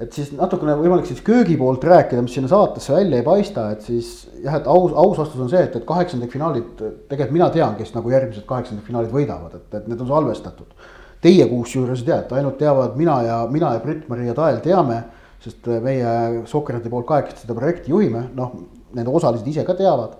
[0.00, 3.84] et siis natukene võimalik siis köögi poolt rääkida, mis sinna saatesse välja ei paista, et
[3.84, 6.72] siis jah, et aus, aus vastus on see, et, et kaheksandikfinaalid,
[7.12, 10.88] tegelikult mina tean, kes nagu järgmised kaheksandikfinaalid võidavad, et, et need on salvestatud.
[11.20, 15.02] Teie kusjuures teate, ainult teavad mina ja, mina ja Britt-Maria Tael teame,
[15.40, 18.52] sest meie Sokrati poolt kahekesti seda projekti juhime, noh,
[18.94, 20.18] nende osalised ise ka teavad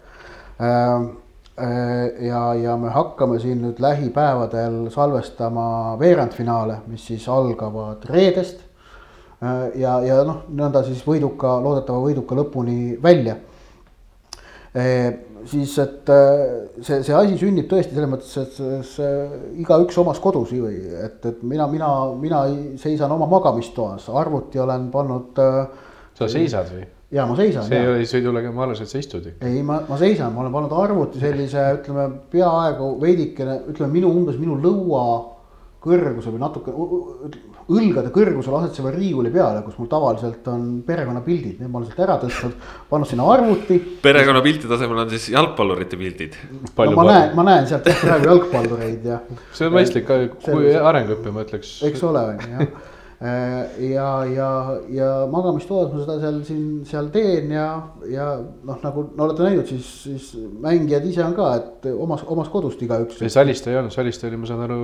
[0.60, 1.10] äh,
[1.62, 8.62] Äh, ja, ja me hakkame siin nüüd lähipäevadel salvestama veerandfinaale, mis siis algavad reedest.
[9.42, 13.36] Äh, ja, ja noh, nõnda siis võiduka, loodetava võiduka lõpuni välja.
[15.50, 16.10] Äh, siis, et
[16.84, 19.10] see, see asi sünnib tõesti selles mõttes, et see, see
[19.62, 22.44] igaüks omas kodus ju, et, et mina, mina, mina
[22.80, 25.42] seisan oma magamistoas, arvuti olen pannud.
[26.14, 26.86] sa seisad või?
[27.10, 27.66] ja ma seisan.
[27.66, 29.46] see ei ole sõidulege, ma arvasin, et sa istud ikka.
[29.46, 34.38] ei, ma, ma seisan, ma olen pannud arvuti sellise, ütleme peaaegu veidikene, ütleme minu umbes
[34.38, 35.04] minu lõua
[35.82, 36.74] kõrguse või natuke
[37.70, 42.18] õlgade kõrgusel asetseva riiuli peale, kus mul tavaliselt on perekonnapildid, need ma olen sealt ära
[42.22, 43.80] tõstnud, pannud sinna arvuti.
[44.02, 46.38] perekonnapiltide asemel on siis jalgpallurite pildid.
[46.50, 49.20] no ma näen, ma näen sealt praegu jalgpallureid ja.
[49.56, 50.08] see on mõistlik,
[50.46, 51.78] kui arenguõpe, ma ütleks.
[51.90, 57.50] eks ole, on ju jah ja, ja, ja magamistoas ma seda seal siin, seal teen
[57.52, 57.66] ja,
[58.08, 60.30] ja noh, nagu no olete näinud, siis, siis
[60.64, 63.20] mängijad ise on ka, et omas, omas kodust igaüks.
[63.28, 64.80] Saliste ei olnud, Saliste oli, ma saan aru,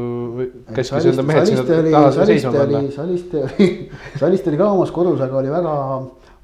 [0.77, 2.83] käskis enda mehed sinna taha seisma panna.
[2.99, 3.71] Saliste oli,
[4.25, 5.79] Saliste oli ka omas kodus, aga oli väga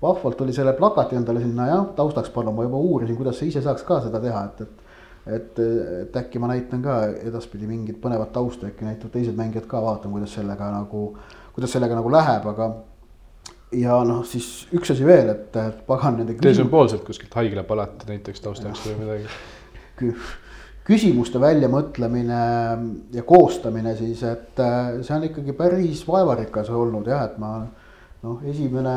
[0.03, 3.61] vahvalt oli selle plakati endale sinna jah, taustaks pannud, ma juba uurisin, kuidas sa ise
[3.63, 4.81] saaks ka seda teha, et, et
[5.23, 5.59] et,
[6.01, 10.11] et äkki ma näitan ka edaspidi mingit põnevat tausta, äkki näitavad teised mängijad ka, vaatan,
[10.11, 12.71] kuidas sellega nagu äh, kuidas sellega nagu läheb, aga
[13.77, 16.37] ja noh, siis üks asi veel, et pagan nende.
[16.41, 20.17] Teil sümboolselt kuskilt haiglapalat näiteks taustaks või midagi
[20.87, 22.39] küsimuste väljamõtlemine
[23.15, 27.61] ja koostamine siis, et äh, see on ikkagi päris vaevarikas olnud jah, et ma
[28.25, 28.97] noh, esimene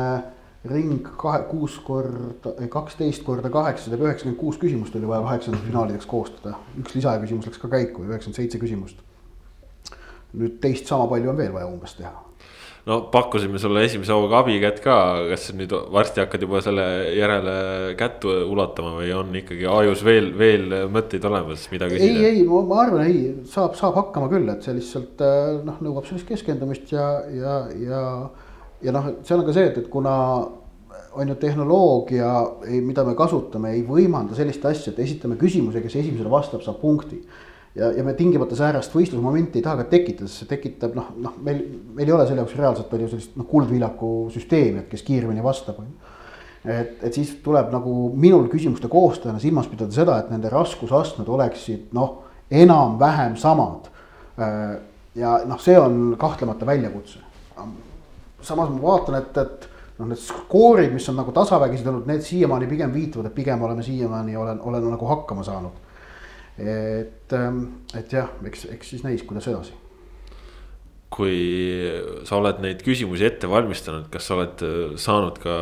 [0.66, 6.56] ring kahe, kuus korda, kaksteist korda kaheksasada üheksakümmend kuus küsimust oli vaja kaheksandikfinaalideks koostada.
[6.80, 9.02] üks lisaküsimus läks ka käiku, üheksakümmend seitse küsimust.
[10.34, 12.25] nüüd teist sama palju on veel vaja umbes teha
[12.86, 14.96] no pakkusime sulle esimese hooga abikätt ka,
[15.32, 16.84] kas nüüd varsti hakkad juba selle
[17.16, 17.54] järele
[17.98, 22.20] kätt ulatama või on ikkagi ajus veel, veel mõtteid olemas, mida küsida?
[22.20, 26.06] ei, ei, ma arvan, ei, saab, saab hakkama küll, et see lihtsalt äh, noh, nõuab
[26.06, 28.04] sellist keskendumist ja, ja, ja.
[28.86, 30.14] ja noh, seal on ka see, et, et kuna
[31.16, 32.30] on ju tehnoloogia,
[32.84, 37.22] mida me kasutame, ei võimalda sellist asja, et esitame küsimuse, kes esimesele vastab, saab punkti
[37.76, 41.36] ja, ja me tingimata säärast võistlusmomenti ei taha ka tekitada, sest see tekitab noh, noh,
[41.44, 41.62] meil,
[41.96, 45.82] meil ei ole selle jaoks reaalselt palju sellist noh, kuldvillaku süsteemi, et kes kiiremini vastab,
[45.82, 46.14] on ju.
[46.72, 51.92] et, et siis tuleb nagu minul küsimuste koostajana silmas pidada seda, et nende raskusastmed oleksid
[51.96, 53.92] noh, enam-vähem samad.
[55.16, 57.18] ja noh, see on kahtlemata väljakutse.
[58.40, 62.68] samas ma vaatan, et, et noh, need skoorid, mis on nagu tasavägised olnud, need siiamaani
[62.70, 65.85] pigem viitavad, et pigem oleme siiamaani olen, olen nagu hakkama saanud
[66.58, 67.64] et, ähm,
[67.96, 69.74] et jah, eks, eks siis näis, kuidas edasi.
[71.16, 71.36] kui
[72.28, 75.54] sa oled neid küsimusi ette valmistanud, kas sa oled äh, saanud ka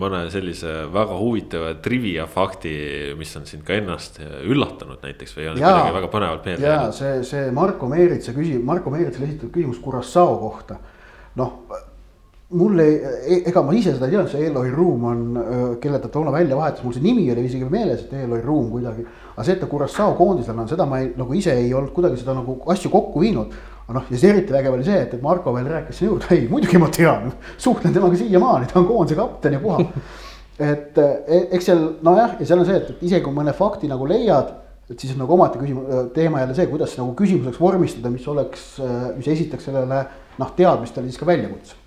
[0.00, 2.72] mõne sellise väga huvitava trivia fakti,
[3.18, 6.88] mis on sind ka ennast üllatanud näiteks või on ja, midagi väga põnevalt meelde jäänud?
[6.88, 10.80] ja see, see Marko Meeritsa küsimus, Marko Meeritsale esitatud küsimus Curaçao kohta.
[11.36, 11.60] noh
[12.48, 15.22] mul ei, e-, ega ma ise seda ei teadnud, see Eloi Ruum on,
[15.82, 19.06] kelle ta toona välja vahetas, mul see nimi oli isegi meeles, et Eloi Ruum kuidagi.
[19.36, 22.18] Aga see, et ta Curaçao koondislane on, seda ma ei, nagu ise ei olnud kuidagi
[22.22, 23.56] seda nagu asju kokku viinud.
[23.86, 26.30] aga noh, ja see eriti vägev oli see, et, et Marko veel rääkis sinna juurde,
[26.34, 27.28] ei muidugi ma tean,
[27.62, 29.84] suhtlen temaga siiamaani, ta on koondise kapten ja puha.
[30.72, 33.90] et e, eks seal nojah, ja seal on see, et, et isegi kui mõne fakti
[33.92, 34.54] nagu leiad
[34.90, 38.68] et siis nagu omaette küsimus, teema jälle see, kuidas nagu küsimuseks vormistada, mis oleks,
[39.16, 40.04] mis esitaks sellele
[40.38, 41.85] noh, teadmistele siis ka väljakutse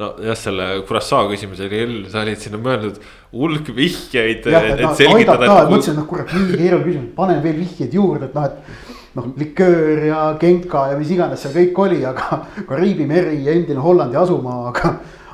[0.00, 2.96] nojah, selle Curaçao küsimuse küll, sa olid sinna mõelnud
[3.32, 8.44] hulk vihjeid, mõtlesin, et noh kurat, nii keeruline küsimus, panen veel vihjeid juurde, et noh,
[8.48, 8.54] et.
[9.18, 12.24] noh, liköör ja genka ja mis iganes seal kõik oli, aga
[12.70, 14.86] Kariibi meri ja endine Hollandi asumaa, aga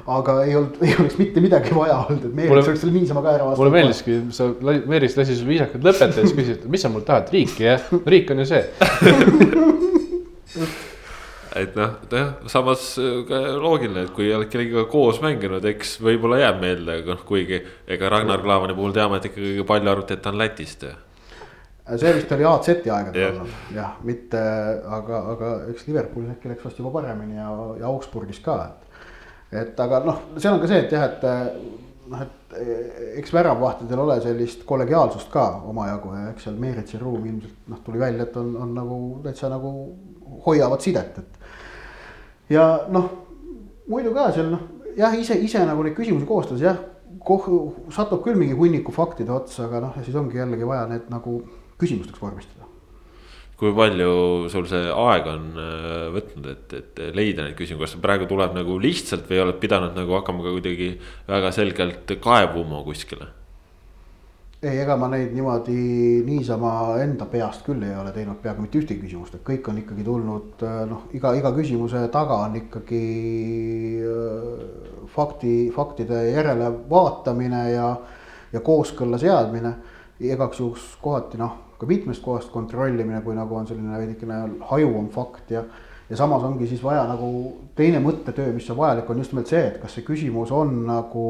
[0.09, 3.29] aga ei olnud, ei oleks mitte midagi vaja olnud, et Meelis oleks selle niisama ka
[3.37, 3.61] ära vastanud.
[3.61, 4.43] mulle meeldiski, sa,
[4.89, 8.27] Meelis lasi sul viisakalt lõpetada, siis küsis, et mis sa mult tahad, riiki jah, riik
[8.33, 8.63] on ju see
[11.57, 16.41] et noh, jah, samas äh, ka loogiline, et kui oled kellegagi koos mänginud, eks võib-olla
[16.43, 20.33] jääb meelde, noh kuigi ega Ragnar Klavani puhul teame, et ikkagi palju arvati, et ta
[20.33, 20.87] on Lätist.
[21.97, 23.33] see vist oli AZ-i aegadel yeah.
[23.33, 24.41] olnud jah, mitte,
[24.99, 27.49] aga, aga eks Liverpoolis äkki läks vast juba paremini ja,
[27.81, 29.07] ja Augsburgis ka, et.
[29.63, 31.25] et aga noh, seal on ka see, et jah, et
[32.13, 32.37] noh, et
[33.21, 38.05] eks väravvahtidel ole sellist kollegiaalsust ka omajagu ja eks seal Meeritsi ruum ilmselt noh, tuli
[38.05, 39.73] välja, et on, on nagu täitsa nagu
[40.45, 41.38] hoiavad sidet, et
[42.53, 43.09] ja noh,
[43.89, 44.63] muidu ka seal noh,
[44.99, 46.79] jah, ise, ise nagu neid küsimusi koostades jah,
[47.25, 47.49] koh-,
[47.95, 51.41] satub küll mingi hunniku faktide otsa, aga noh, siis ongi jällegi vaja need nagu
[51.81, 52.67] küsimusteks vormistada.
[53.59, 58.29] kui palju sul see aeg on äh, võtnud, et, et leida neid küsimusi, kas praegu
[58.31, 60.93] tuleb nagu lihtsalt või oled pidanud nagu hakkama ka kuidagi
[61.27, 63.33] väga selgelt kaevuma kuskile?
[64.63, 65.75] Ei, ega ma neid niimoodi
[66.27, 70.07] niisama enda peast küll ei ole teinud peaaegu mitte ühtegi küsimust, et kõik on ikkagi
[70.07, 73.03] tulnud äh, noh, iga, iga küsimuse taga on ikkagi
[74.03, 77.93] äh, fakti, faktide järelevaatamine ja,
[78.53, 79.77] ja kooskõlla seadmine.
[80.19, 84.41] igaks juhuks kohati noh, ka mitmest kohast kontrollimine, kui nagu on selline veidikene
[84.73, 85.63] hajuvam fakt ja
[86.11, 87.29] ja samas ongi siis vaja nagu
[87.77, 91.25] teine mõttetöö, mis on vajalik, on just nimelt see, et kas see küsimus on nagu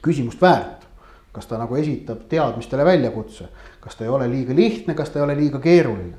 [0.00, 0.87] küsimust väärt
[1.32, 3.48] kas ta nagu esitab teadmistele väljakutse,
[3.80, 6.16] kas ta ei ole liiga lihtne, kas ta ei ole liiga keeruline.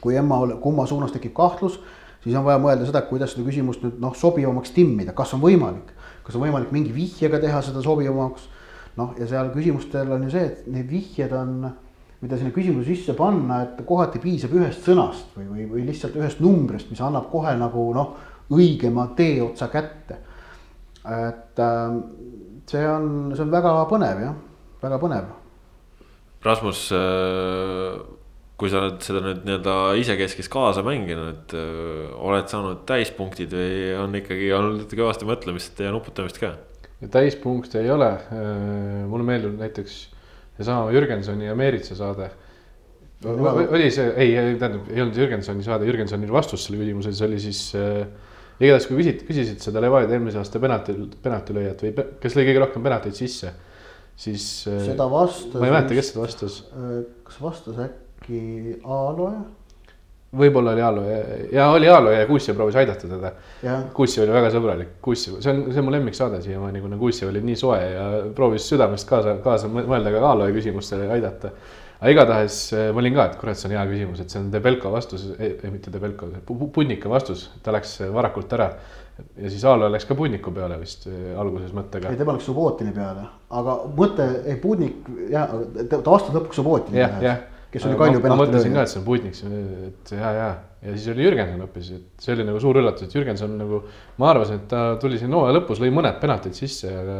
[0.00, 1.78] kui emma, kumma suunas tekib kahtlus,
[2.20, 5.94] siis on vaja mõelda seda, kuidas seda küsimust nüüd noh, sobivamaks timmida, kas on võimalik,
[6.26, 8.48] kas on võimalik mingi vihjega teha seda sobivamaks.
[8.98, 11.68] noh, ja seal küsimustel on ju see, et need vihjed on,
[12.20, 16.42] mida sinna küsimuse sisse panna, et kohati piisab ühest sõnast või, või, või lihtsalt ühest
[16.42, 18.16] numbrist, mis annab kohe nagu noh,
[18.50, 20.18] õigema teeotsa kätte.
[21.08, 22.00] et ähm,
[22.68, 24.38] see on, see on väga põnev jah,
[24.82, 25.28] väga põnev.
[26.44, 27.98] Rasmus, äh,
[28.58, 34.14] kui sa oled seda nüüd nii-öelda isekeskis kaasa mänginud, äh, oled saanud täispunktid või on
[34.20, 36.56] ikkagi olnud kõvasti mõtlemist ja nuputamist ka?
[36.98, 39.98] täispunkte ei ole, äh, mulle meeldib näiteks
[40.58, 42.30] seesama Jürgensoni ja Meeritsa saade.
[43.22, 47.62] Oli see, ei, tähendab, ei olnud Jürgensoni saade, Jürgensoni vastus selle küsimusele, see oli siis
[47.78, 48.02] äh,
[48.60, 51.92] igatahes, kui küsid, küsisid seda Levadia eelmise aasta penaltil, penaltilööjat või
[52.22, 53.52] kes lõi kõige rohkem penalteid sisse,
[54.18, 54.48] siis.
[54.70, 55.60] Äh, seda vastas.
[55.60, 56.58] ma ei mäleta, kes seda vastas.
[56.72, 58.42] Äh, kas vastas äkki
[58.82, 59.46] Aaloja?
[60.36, 61.18] võib-olla oli Aalo ja,
[61.52, 63.30] ja oli Aalo ja Kuussi proovis aidata teda.
[63.96, 67.40] Kuussi oli väga sõbralik, Kuussi, see on, see on mu lemmiksaade siiamaani, kuna Kuussi oli
[67.44, 71.54] nii soe ja proovis südamest kaasa, kaasa mõelda ka Aalo küsimustele aidata.
[71.98, 74.48] Aga igatahes äh, ma olin ka, et kurat, see on hea küsimus, et see on
[74.54, 76.30] Debelko vastus, ei mitte Debelko,
[76.74, 78.70] Punnika vastus, ta läks varakult ära.
[79.34, 82.12] ja siis Aalo läks ka Punniku peale vist äh, alguses mõttega.
[82.12, 85.54] ei, tema läks Subbotini peale, aga mõte, ei Punnik, jah,
[85.88, 89.00] ta vastas lõpuks Subbotini jah, jah kes oli Kalju penalti ma mõtlesin ka, et see
[89.00, 89.40] on Putnik,
[89.88, 90.48] et ja, ja,
[90.84, 93.82] ja siis oli Jürgenson hoopis, et see oli nagu suur üllatus, et Jürgenson nagu.
[94.20, 97.18] ma arvasin, et ta tuli siin hooaja lõpus, lõi mõned penaltid sisse, aga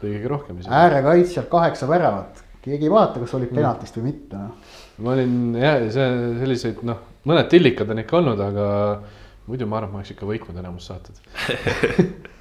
[0.00, 0.62] lõi kõige rohkem.
[0.80, 4.78] äärekaitsjalt kaheksa väravat, keegi ei vaata, kas olid penaltist või mitte, noh.
[5.04, 6.08] ma olin jah, see
[6.40, 8.70] selliseid noh, mõned tillikad on ikka olnud, aga
[9.46, 11.20] muidu ma arvan, et ma oleks ikka võitnud enamus saated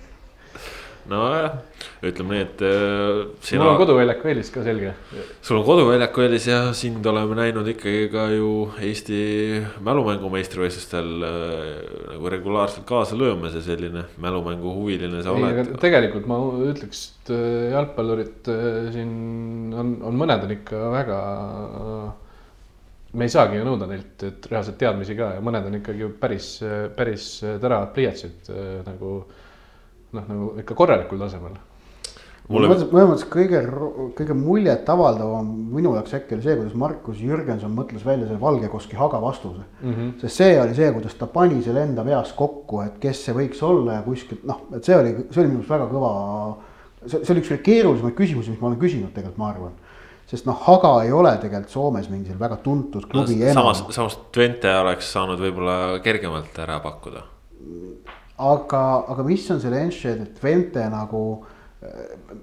[1.10, 1.58] nojah,
[2.06, 3.62] ütleme nii, et äh, sina....
[3.62, 4.94] mul on koduväljaku eelis ka selge.
[5.46, 8.50] sul on koduväljaku eelis ja sind oleme näinud ikkagi ka ju
[8.90, 9.20] Eesti
[9.86, 11.70] mälumängu meistrivõistlustel äh,
[12.16, 15.76] nagu regulaarselt kaasa löömas ja selline mälumänguhuviline sa oled.
[15.82, 16.42] tegelikult ma
[16.72, 18.52] ütleks, et äh, jalgpallurid
[18.96, 19.16] siin
[19.78, 21.24] on, on mõned on ikka väga
[23.16, 26.56] me ei saagi ju nõuda neilt, et reaalselt teadmisi ka ja mõned on ikkagi päris,
[26.98, 28.50] päris teravad pliiatsid
[28.90, 29.20] nagu
[30.16, 31.56] noh, nagu ikka korralikul tasemel.
[32.50, 33.62] mulle mõnes mõttes kõige,
[34.18, 39.22] kõige muljetavaldavam minu jaoks äkki oli see, kuidas Markus Jürgenson mõtles välja selle Valgekoski Haga
[39.22, 39.94] vastuse mm.
[39.94, 40.12] -hmm.
[40.22, 43.64] sest see oli see, kuidas ta pani selle enda peas kokku, et kes see võiks
[43.66, 46.12] olla ja kuskilt noh, et see oli, see oli minu arust väga kõva.
[47.06, 49.74] see, see oli üks keerulisemaid küsimusi, mis ma olen küsinud tegelikult, ma arvan
[50.30, 53.54] sest noh, Haga ei ole tegelikult Soomes mingi väga tuntud klubi no,.
[53.54, 57.26] samas, samas Twente oleks saanud võib-olla kergemalt ära pakkuda
[58.38, 61.26] aga, aga mis on selle Enschede Twente nagu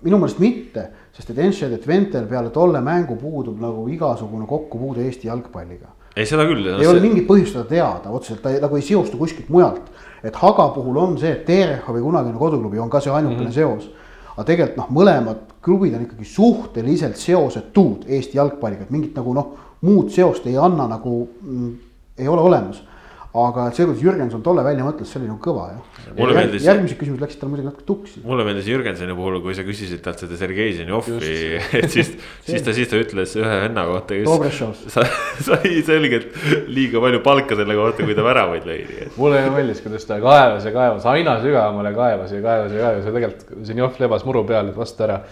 [0.03, 5.29] minu meelest mitte, sest et Enschede Twentel peale tolle mängu puudub nagu igasugune kokkupuude Eesti
[5.29, 5.91] jalgpalliga.
[6.17, 6.67] ei, seda küll.
[6.67, 6.91] ei see...
[6.91, 9.91] ole mingit põhjust seda teada, otseselt ta ei, nagu ei seostu kuskilt mujalt.
[10.23, 13.55] et Haga puhul on see, et Terehovi kunagine koduklubi on ka see ainukene mm -hmm.
[13.55, 13.91] seos.
[14.37, 19.55] aga tegelikult noh, mõlemad klubid on ikkagi suhteliselt seosetud Eesti jalgpalliga, et mingit nagu noh,
[19.81, 21.75] muud seost ei anna nagu mm,,
[22.19, 22.83] ei ole olemas
[23.33, 26.09] aga see, kuidas Jürgenson tolle välja mõtles, see oli nagu kõva jah.
[26.13, 26.67] meeldis.
[26.67, 28.21] järgmised küsimused läksid tal muidugi natuke tuksi.
[28.27, 31.17] mulle meeldis Jürgensoni puhul, kui sa küsisid talt seda Sergei Zenjovi,
[31.81, 32.13] et siis,
[32.45, 34.61] siis ta, siis ta ütles ühe venna kohta, kes
[34.99, 35.07] sa,
[35.49, 36.37] sai selgelt
[36.69, 38.79] liiga palju palka selle kohta, kui ta väravaid lõi.
[39.17, 43.17] mulle meeldis, kuidas ta kaevas ja kaevas, aina sügavamale kaevas ja kaevas ja kaevas ja
[43.17, 45.23] tegelikult Zenjov lebas muru peal, et vastu ära.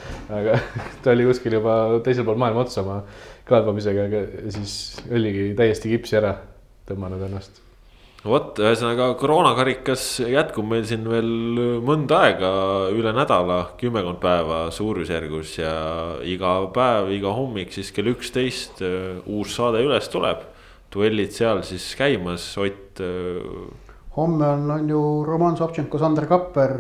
[0.41, 0.57] aga
[1.05, 3.03] ta oli kuskil juba teisel pool maailma otsa oma
[3.51, 6.39] kaebamisega, aga siis oligi täiesti kipsi ära
[6.89, 7.67] tõmmanud ennast
[8.27, 11.31] vot, ühesõnaga koroonakarikas jätkub meil siin veel
[11.87, 12.51] mõnda aega,
[12.93, 15.73] üle nädala, kümmekond päeva suurusjärgus ja
[16.29, 20.45] iga päev, iga hommik siis kell üksteist äh, uus saade üles tuleb.
[20.93, 23.01] duellid seal siis käimas, Ott.
[23.01, 26.77] Äh, homme on, on ju Roman Savtšenko, Sander Kapper,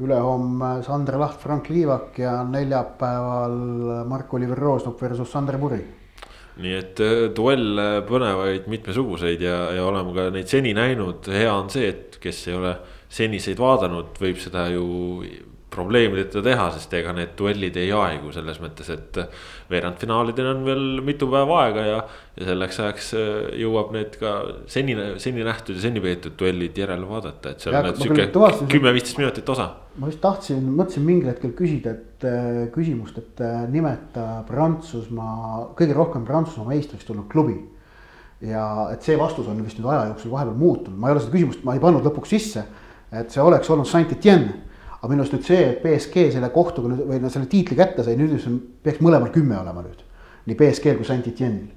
[0.00, 6.03] ülehomme Sander Laht, Frank Liivak ja neljapäeval Mark-Oliver Roosnup versus Sander Puri
[6.62, 11.70] nii et äh, duelle põnevaid mitmesuguseid ja, ja oleme ka neid seni näinud, hea on
[11.72, 12.76] see, et kes ei ole
[13.14, 14.84] seniseid vaadanud, võib seda ju
[15.74, 19.20] probleemideta teha, sest ega need duellid ei aegu selles mõttes, et
[19.70, 21.98] veerandfinaalideni on veel mitu päeva aega ja.
[22.38, 23.28] ja selleks ajaks äh,
[23.62, 24.34] jõuab need ka
[24.70, 28.28] senine, seni nähtud ja seni peetud duellid järele vaadata, et seal on sihuke
[28.72, 29.70] kümme-viisteist minutit osa.
[29.98, 35.96] ma just tahtsin, mõtlesin mingil hetkel küsida, et äh, küsimust, et äh, nimeta Prantsusmaa, kõige
[35.96, 37.58] rohkem Prantsusmaa meistriks tulnud klubi
[38.44, 41.34] ja et see vastus on vist nüüd aja jooksul vahepeal muutunud, ma ei ole seda
[41.36, 42.64] küsimust, ma ei pannud lõpuks sisse.
[43.14, 44.73] et see oleks olnud Saint-Etienne
[45.04, 48.04] aga minu arust nüüd see, et BSG selle kohtuga nüüd või no selle tiitli kätte
[48.06, 48.38] sai, nüüd
[48.84, 50.00] peaks mõlemal kümme olema nüüd.
[50.48, 51.68] nii BSG-l kui Saint-Etienne'il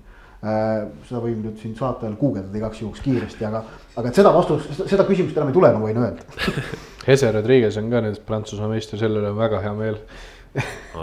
[0.48, 0.88] äh,.
[1.10, 3.63] seda võin nüüd siin saate ajal guugeldada igaks juhuks kiiresti, aga,
[4.00, 6.63] aga et seda vastust, seda küsimust enam ei tule, ma võin öelda
[7.08, 10.00] Hese Rodriguez on ka nüüd Prantsusmaa meister, selle üle on väga hea meel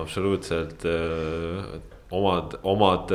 [0.01, 1.69] absoluutselt äh,
[2.11, 3.13] omad, omad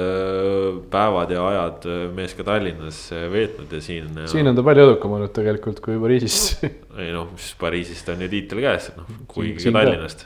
[0.92, 1.86] päevad ja ajad
[2.16, 2.98] mees ka Tallinnas
[3.32, 4.10] veetnud ja siin.
[4.28, 6.40] siin on ta palju edukam olnud tegelikult kui Pariisis
[7.02, 10.26] ei noh, mis Pariisist on ju tiitel käes, noh kuigi ka Tallinnast.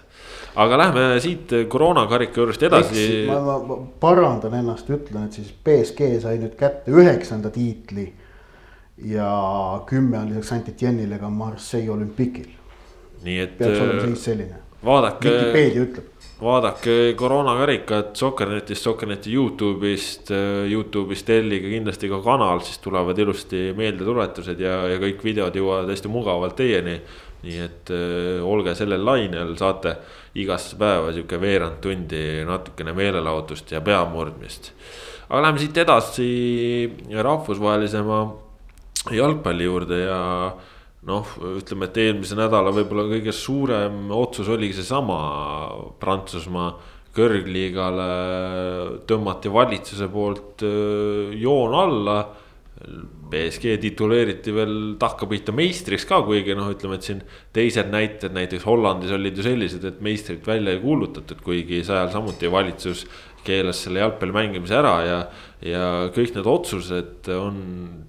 [0.64, 3.08] aga lähme siit koroonakarika juurest edasi.
[3.28, 8.12] Ma, ma, ma parandan ennast, ütlen, et siis BSG sai nüüd kätte üheksanda tiitli.
[9.10, 9.30] ja
[9.90, 12.50] kümme on lisaks Saint-Etienne'ile ka Marseille olümpikil.
[13.24, 13.58] nii et.
[13.58, 14.64] peaks olema seis selline.
[14.86, 15.30] vaadake.
[15.30, 16.13] Vikipeedia ütleb
[16.44, 24.60] vaadake koroonakarikat Sokkernetist, Sokkerneti Youtube'ist, äh, Youtube'ist tellige kindlasti ka kanal, siis tulevad ilusti meeldetuletused
[24.60, 27.00] ja, ja kõik videod jõuavad hästi mugavalt teieni.
[27.44, 29.98] nii et äh, olge sellel lainel, saate
[30.40, 34.72] igasse päeva sihuke veerand tundi natukene meelelahutust ja peamurdmist.
[35.30, 36.30] aga läheme siit edasi
[37.12, 38.22] rahvusvahelisema
[39.12, 40.22] jalgpalli juurde ja
[41.08, 45.18] noh, ütleme, et eelmise nädala võib-olla kõige suurem otsus oligi seesama
[46.00, 46.72] Prantsusmaa
[47.14, 48.08] kõrgliigale
[49.10, 50.64] tõmmati valitsuse poolt
[51.38, 52.18] joon alla
[53.34, 57.22] BSG tituleeriti veel takkapihta meistriks ka, kuigi noh, ütleme, et siin
[57.56, 62.52] teised näited, näiteks Hollandis olid ju sellised, et meistrit välja ei kuulutatud, kuigi seal samuti
[62.52, 63.06] valitsus
[63.44, 65.18] keelas selle jalgpalli mängimise ära ja.
[65.64, 67.58] Ja kõik need otsused on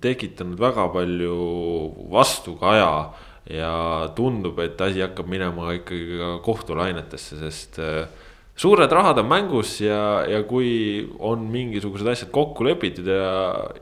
[0.03, 1.37] tekitanud väga palju
[2.13, 2.91] vastukaja
[3.51, 3.73] ja
[4.17, 8.09] tundub, et asi hakkab minema ikkagi ka kohtulainetesse, sest äh,
[8.57, 13.29] suured rahad on mängus ja, ja kui on mingisugused asjad kokku lepitud ja,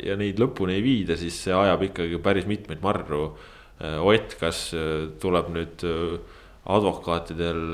[0.03, 3.31] ja neid lõpuni ei viida, siis see ajab ikkagi päris mitmeid marru.
[3.81, 5.87] Äh, Ott, kas äh, tuleb nüüd
[6.63, 7.73] advokaatidel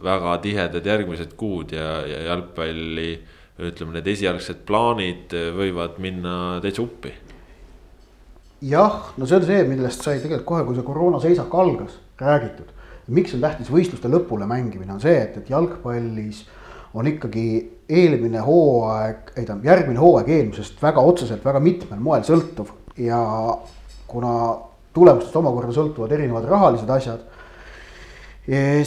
[0.00, 3.10] väga tihedad järgmised kuud ja, ja jalgpalli
[3.58, 7.14] ütleme, need esialgsed plaanid võivad minna täitsa uppi?
[8.62, 12.74] jah, no see on see, millest sai tegelikult kohe, kui see koroonaseisak algas, räägitud
[13.14, 16.44] miks on tähtis võistluste lõpule mängimine, on see, et, et jalgpallis
[16.96, 17.46] on ikkagi
[17.88, 23.20] eelmine hooaeg, ei tähendab järgmine hooaeg eelmisest väga otseselt, väga mitmel moel sõltuv ja
[24.08, 24.32] kuna
[24.96, 27.24] tulemustest omakorda sõltuvad erinevad rahalised asjad.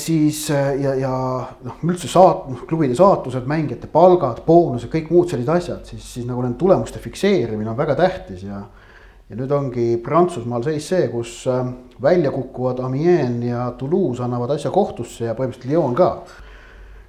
[0.02, 1.14] Siis ja, ja
[1.62, 6.26] noh, üldse saat-, noh klubide saatused, mängijate palgad, boonused, kõik muud sellised asjad, siis, siis
[6.26, 8.64] nagu nende tulemuste fikseerimine on väga tähtis ja
[9.32, 11.64] ja nüüd ongi Prantsusmaal seis see, kus äh,
[12.04, 16.10] välja kukuvad Amiens ja Toulouse annavad asja kohtusse ja põhimõtteliselt Lyon ka.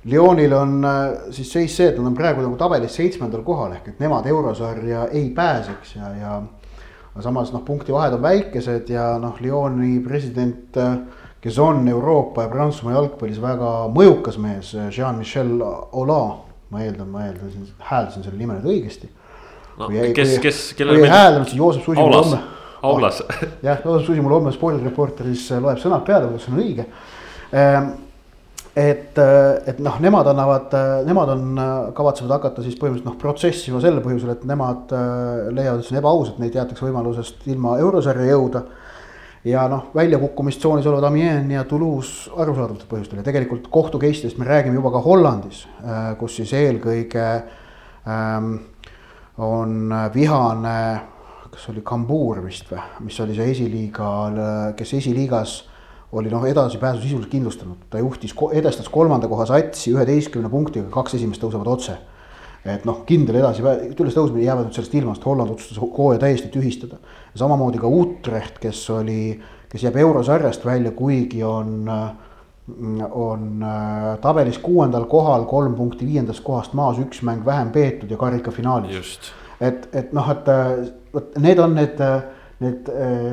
[0.07, 1.01] Lyonil on äh,
[1.35, 5.09] siis seis see, et nad on praegu nagu tabelis seitsmendal kohal ehk et nemad eurosarja
[5.11, 6.37] ei pääseks ja, ja.
[7.11, 10.95] aga samas noh, punktivahed on väikesed ja noh, Lyoni president, äh,
[11.43, 17.67] kes on Euroopa ja Prantsusmaa jalgpallis väga mõjukas mees, Jean-Michel Aulas, ma eeldan, ma eeldan,
[17.91, 19.11] hääldasin selle nime nüüd õigesti
[19.79, 19.89] no,.
[20.17, 21.01] kes, kes, kellel.
[21.01, 22.39] kui ei hääldanud, siis Joosep Susi mulle homme.
[22.83, 23.21] aulas
[23.67, 26.87] jah, Joosep Susi mulle homme spordireporteris loeb sõnad peale, see on õige
[27.51, 27.93] ehm,
[28.77, 29.19] et,
[29.69, 30.77] et noh, nemad annavad,
[31.07, 31.63] nemad on,
[31.97, 34.95] kavatsevad hakata siis põhimõtteliselt noh, protsessima sel põhjusel, et nemad
[35.53, 38.65] leiavad, et see on ebaaus, et neid jäetakse võimalusest ilma eurosarja jõuda.
[39.45, 44.47] Ja noh, väljakukkumistsoonis olevad Amiens ja Toulouse arusaadavatel põhjustel ja tegelikult kohtu case idest me
[44.47, 45.65] räägime juba ka Hollandis,
[46.21, 47.27] kus siis eelkõige
[48.07, 48.55] ähm,
[49.43, 50.79] on vihane,
[51.51, 54.09] kas oli Kambuur vist või, mis oli see esiliiga,
[54.79, 55.59] kes esiliigas
[56.13, 61.41] oli noh, edasipääsu sisuliselt kindlustanud, ta juhtis, edestas kolmanda koha satsi üheteistkümne punktiga, kaks esimest
[61.43, 61.97] tõusevad otse.
[62.65, 67.01] Et noh, kindel edasi, ülestõusmine jäävad nüüd sellest ilmast, Holland otsustas hooaja täiesti tühistada.
[67.35, 71.91] samamoodi ka Utrecht, kes oli, kes jääb eurosarjast välja, kuigi on
[73.11, 78.17] on äh, tabelis kuuendal kohal, kolm punkti viiendast kohast maas, üks mäng vähem peetud ja
[78.17, 79.19] karikafinaalis.
[79.61, 80.71] et, et noh, et äh,
[81.15, 82.23] vot need on need, äh,
[82.63, 82.89] need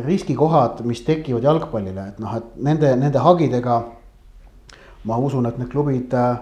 [0.05, 3.83] riskikohad, mis tekivad jalgpallile, et noh, et nende, nende hagidega.
[5.03, 6.39] ma usun, et need klubid äh,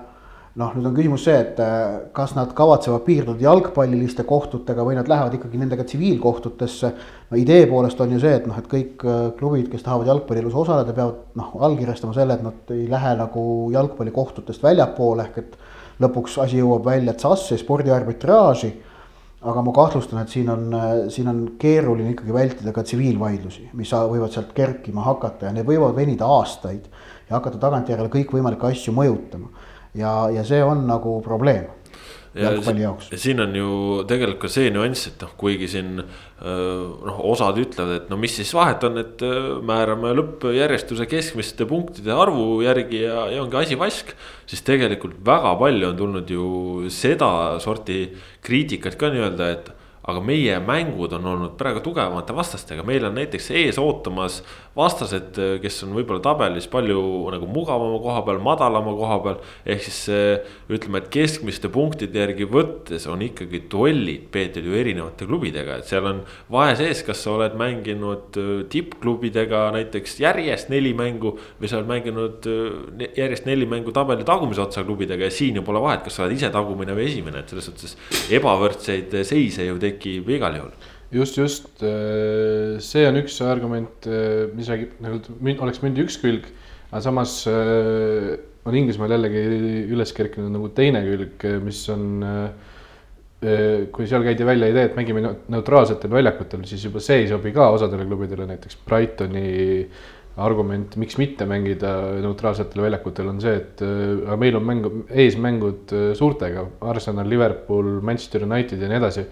[0.58, 5.10] noh, nüüd on küsimus see, et äh, kas nad kavatsevad piirduda jalgpalliliste kohtutega või nad
[5.10, 6.91] lähevad ikkagi nendega tsiviilkohtutesse.
[7.30, 10.58] no idee poolest on ju see, et noh, et kõik äh, klubid, kes tahavad jalgpallielus
[10.58, 13.43] osaleda, peavad noh, allkirjastama selle, et nad ei lähe nagu
[13.76, 15.55] jalgpallikohtutest väljapoole ehk et
[16.01, 18.74] lõpuks asi jõuab välja TSAS-i spordiarbitraaži.
[19.47, 23.93] aga ma kahtlustan, et siin on, äh, siin on keeruline ikkagi vältida ka tsiviilvaidlusi, mis
[23.93, 26.89] võivad sealt kerkima hakata ja need võivad venida aastaid
[27.30, 29.53] ja hakata tagantjärele kõikvõimalikke asju mõjutama
[29.98, 31.68] ja, ja see on nagu probleem
[32.38, 33.10] jalgpalli jaoks.
[33.16, 33.70] siin on ju
[34.08, 38.52] tegelikult ka see nüanss, et noh, kuigi siin noh, osad ütlevad, et no mis siis
[38.56, 39.24] vahet on, et
[39.66, 44.14] määrame lõppjärjestuse keskmiste punktide arvu järgi ja, ja ongi asi vask.
[44.48, 46.45] siis tegelikult väga palju on tulnud ju
[46.93, 48.04] sedasorti
[48.45, 49.74] kriitikat ka nii-öelda, et
[50.08, 54.39] aga meie mängud on olnud praegu tugevamate vastastega, meil on näiteks ees ootamas
[54.78, 57.01] vastased, kes on võib-olla tabelis palju
[57.34, 59.41] nagu mugavama koha peal, madalama koha peal.
[59.65, 60.01] ehk siis
[60.69, 66.05] ütleme, et keskmiste punktide järgi võttes on ikkagi duellid peetud ju erinevate klubidega, et seal
[66.09, 66.21] on
[66.53, 71.36] vahe sees, kas sa oled mänginud äh, tippklubidega näiteks järjest neli mängu.
[71.59, 75.65] või sa oled mänginud äh, järjest neli mängu tabeli tagumise otsa klubidega ja siin ju
[75.65, 77.97] pole vahet, kas sa oled ise tagumine või esimene, et selles suhtes
[78.34, 80.93] ebavõrdseid seise ju tekib igal juhul.
[81.12, 85.22] Just, just äh, see on üks argument, äh, mis räägib nagu
[85.64, 86.47] oleks mündi üks külg,
[86.89, 88.36] aga samas äh,
[88.68, 89.43] on Inglismaal jällegi
[89.95, 92.26] üles kerkinud nagu teine külg, mis on
[93.38, 97.68] kui seal käidi välja idee, et mängime neutraalsetel väljakutel, siis juba see ei sobi ka
[97.70, 99.43] osadele klubidele, näiteks Brightoni
[100.41, 101.91] argument, miks mitte mängida
[102.24, 108.47] neutraalsetel väljakutel on see, et aga meil on mängu, ees mängud suurtega, Arsenal, Liverpool, Manchester
[108.49, 109.28] United ja nii edasi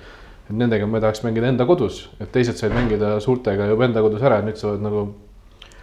[0.45, 4.25] et nendega me tahaks mängida enda kodus, et teised said mängida suurtega juba enda kodus
[4.25, 5.05] ära, nüüd saavad nagu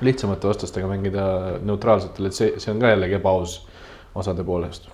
[0.02, 1.24] lihtsamate vastastega mängida
[1.66, 3.58] neutraalsetel, et see, see on ka jällegi ebaaus
[4.18, 4.88] osade poolest.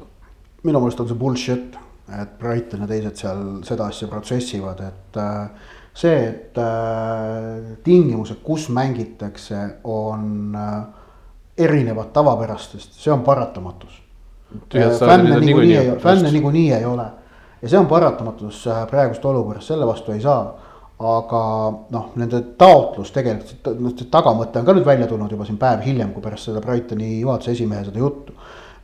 [0.64, 1.76] minu meelest on see bullshit,
[2.20, 8.68] et Brighton ja teised seal seda asja protsessivad, et äh, see, et äh, tingimused, kus
[8.72, 10.82] mängitakse, on äh,
[11.58, 14.02] erinevad tavapärastest, see on paratamatus.
[14.98, 17.04] fänne niikuinii ei, fänne niikuinii ei ole
[17.62, 20.46] ja see on paratamatus praegust olukorras, selle vastu ei saa
[20.98, 21.40] aga
[21.94, 25.84] noh, nende taotlus tegelikult, noh see tagamõte on ka nüüd välja tulnud juba siin päev
[25.86, 28.34] hiljem, kui pärast seda Brightoni juhatuse esimehe seda juttu.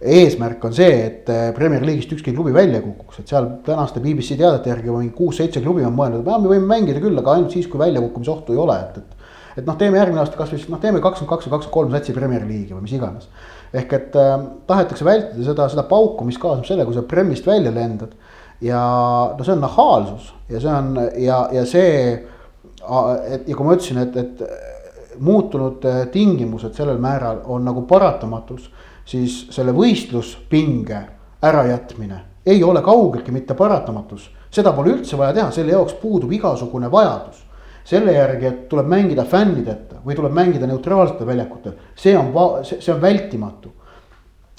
[0.05, 4.03] eesmärk on see, et eh, Premier League'ist ükski klubi välja ei kukuks, et seal tänaste
[4.05, 7.55] BBC teadete järgi mingi kuus-seitse klubi on mõelnud, et me võime mängida küll, aga ainult
[7.55, 9.33] siis, kui väljakukkumise ohtu ei ole, et, et.
[9.63, 12.45] et noh, teeme järgmine aasta kasvõi noh, teeme kakskümmend kaks või kakskümmend kolm satsi Premier
[12.45, 13.31] League'i või mis iganes.
[13.73, 14.35] ehk et äh,
[14.69, 18.13] tahetakse vältida seda, seda pauku, mis kaasneb sellega, kui sa Premist välja lendad
[18.61, 18.83] ja
[19.39, 22.13] no see on nahaalsus ja see on ja, ja see,
[23.31, 24.45] et ja kui ma ütlesin, et, et
[25.19, 28.71] muutunud äh, tingimused sellel määral on nagu paratamatus,
[29.07, 31.01] siis selle võistluspinge
[31.45, 36.91] ärajätmine ei ole kaugeltki mitte paratamatus, seda pole üldse vaja teha, selle jaoks puudub igasugune
[36.93, 37.41] vajadus.
[37.85, 42.31] Selle järgi, et tuleb mängida fännideta või tuleb mängida neutraalsetel väljakutel, see on,
[42.65, 43.75] see on vältimatu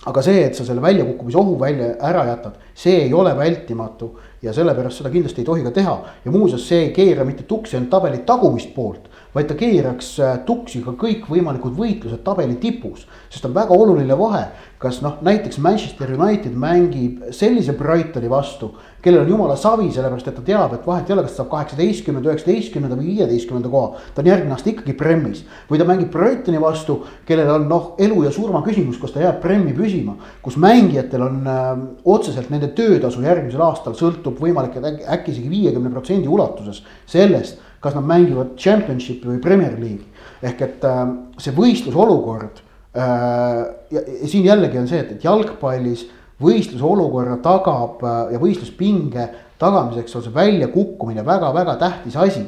[0.05, 4.11] aga see, et sa selle väljakukkumise ohu välja ära jätad, see ei ole vältimatu
[4.45, 5.95] ja sellepärast seda kindlasti ei tohi ka teha.
[6.25, 10.37] ja muuseas, see ei keera mitte tuksi ainult tabeli tagumist poolt, vaid ta keeraks äh,
[10.45, 13.07] tuksi ka kõikvõimalikud võitlused tabeli tipus.
[13.29, 14.45] sest on väga oluline vahe,
[14.77, 18.75] kas noh, näiteks Manchester United mängib sellise Brightoni vastu,
[19.05, 21.51] kellel on jumala savi, sellepärast et ta teab, et vahet ei ole, kas ta saab
[21.51, 24.01] kaheksateistkümnenda, üheksateistkümnenda või viieteistkümnenda koha.
[24.15, 26.97] ta on järgmine aasta ikkagi Premis või ta mängib Brightoni vastu,
[27.27, 30.17] kellel on noh, elu ja surma küsimus, kas ta jääb Premi püsima.
[30.41, 31.69] kus mängijatel on äh,
[32.15, 37.61] otseselt nende töötasu järgmisel aastal sõltub võimalik, et äkki, äkki isegi viiekümne protsendi ulatuses sellest,
[37.79, 40.09] kas nad mängivad Championshipi või Premier League'i.
[40.41, 41.05] ehk et äh,
[41.37, 42.57] see võistlusolukord
[42.97, 46.07] äh, ja, ja siin jällegi on see, et, et jalgpallis
[46.41, 49.27] võistluse olukorra tagab äh, ja võistluspinge
[49.61, 52.43] tagamiseks on see väljakukkumine väga-väga tähtis asi.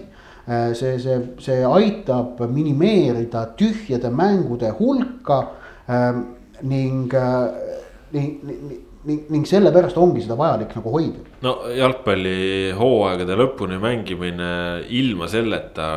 [0.48, 5.40] Äh, see, see, see aitab minimeerida tühjade mängude hulka
[5.88, 6.24] ähm,
[6.62, 7.48] ning, äh,
[8.16, 8.78] ning, ning,
[9.08, 14.50] ning, ning sellepärast ongi seda vajalik nagu hoida no jalgpallihooaegade lõpuni mängimine
[14.98, 15.88] ilma selleta,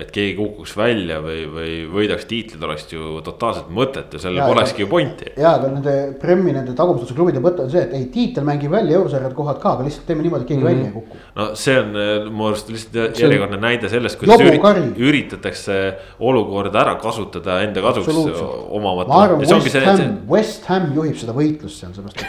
[0.00, 4.90] et keegi kukuks välja või, või võidaks tiitlid, oleks ju totaalselt mõttetu, sellel polekski ju
[4.90, 5.30] pointi.
[5.36, 8.98] ja, aga nende Premi, nende tagumistuse klubide mõte on see, et ei, tiitel mängib välja
[8.98, 10.74] eurosarjade kohad ka, aga lihtsalt teeme niimoodi, et keegi mm -hmm.
[10.74, 11.16] välja ei kuku.
[11.38, 15.80] no see on mu arust lihtsalt järjekordne näide sellest, kuidas ürit, üritatakse
[16.18, 19.08] olukorda ära kasutada enda kasuks omamata.
[19.08, 22.26] ma arvan, West Ham see..., West Ham juhib seda võitlust seal, seepärast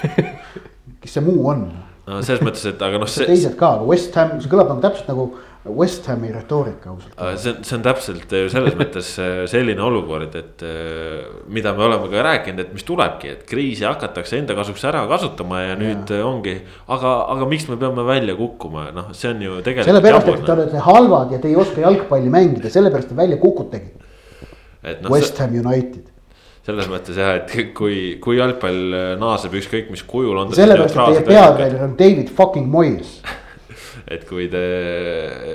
[1.02, 1.66] kes see muu on
[2.12, 3.16] no selles mõttes, et aga noh.
[3.32, 5.32] teised ka, aga West Ham, see kõlab nagu täpselt nagu
[5.78, 7.14] West Hami retoorika ausalt.
[7.38, 12.10] see on, see on täpselt selles mõttes äh, selline olukord, et äh, mida me oleme
[12.10, 16.24] ka rääkinud, et mis tulebki, et kriisi hakatakse enda kasuks ära kasutama ja nüüd ja.
[16.26, 16.56] ongi.
[16.90, 19.92] aga, aga miks me peame välja kukkuma, noh, see on ju tegelikult.
[19.92, 23.94] sellepärast, et te olete halvad ja te ei oska jalgpalli mängida, sellepärast te välja kukutegi.
[24.82, 26.11] No, West Ham United
[26.66, 30.52] selles mõttes jah, et kui, kui jalgpall naaseb ükskõik mis kujul on.
[30.56, 33.20] sellepärast, et teie peatreener on David fucking Moyes
[34.12, 34.62] et kui te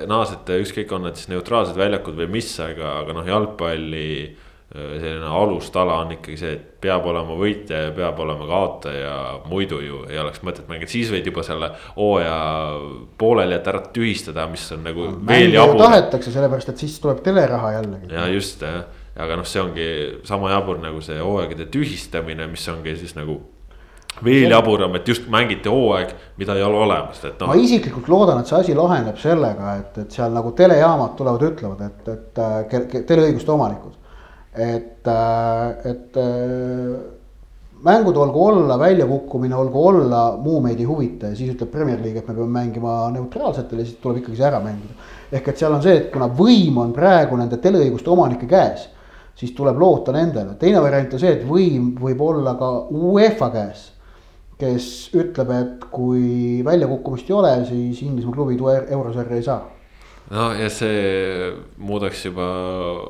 [0.08, 5.30] naasete, ükskõik, on need siis neutraalsed väljakud või mis, aga, aga noh, jalgpalli äh, selline
[5.30, 9.14] alustala on ikkagi see, et peab olema võitja ja peab olema kaotaja,
[9.50, 12.36] muidu ju ei oleks mõtet mängida, siis võid juba selle hooaja
[13.18, 15.82] pooleli jätta ära tühistada, mis on nagu no, veel jaburam.
[15.86, 18.14] tahetakse, sellepärast et siis tuleb teleraha jällegi.
[18.14, 18.86] ja just jah
[19.16, 19.90] aga noh, see ongi
[20.28, 23.40] sama jabur nagu see hooaegade tühistamine, mis ongi siis nagu
[24.24, 27.50] veel jaburam, et just mängiti hooaeg, mida ei ole olemas, et noh.
[27.50, 31.84] ma isiklikult loodan, et see asi laheneb sellega, et, et seal nagu telejaamad tulevad, ütlevad,
[31.84, 33.92] et, et äh, teleõiguste omanikud.
[34.56, 36.96] et, äh, et äh,
[37.84, 42.18] mängud olgu olla, väljakukkumine olgu olla, muu meid ei huvita ja siis ütleb Premier League,
[42.18, 44.96] et me peame mängima neutraalsetel ja siis tuleb ikkagi see ära mängida.
[45.32, 48.88] ehk et seal on see, et kuna võim on praegu nende teleõiguste omanike käes
[49.36, 50.56] siis tuleb loota nendele.
[50.60, 53.86] teine variant on see, et võim võib olla ka UEFA käes,
[54.60, 59.62] kes ütleb, et kui väljakukkumist ei ole, siis Inglismaa klubid eurosarja ei saa
[60.34, 62.46] no ja see muudaks juba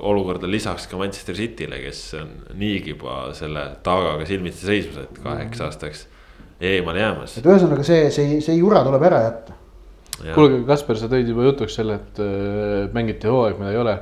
[0.09, 5.57] olukorda lisaks ka Manchester City'le, kes on niigi juba selle taagaga silmitsi seismas, et kaheks
[5.57, 5.69] mhm.
[5.69, 6.07] aastaks
[6.61, 7.39] eemale jäämas.
[7.39, 9.57] et ühesõnaga see, see, see jura tuleb ära jätta.
[10.35, 13.97] kuulge, Kaspar, sa tõid juba jutuks selle, et äh, mängiti hooaeg, mida ei ole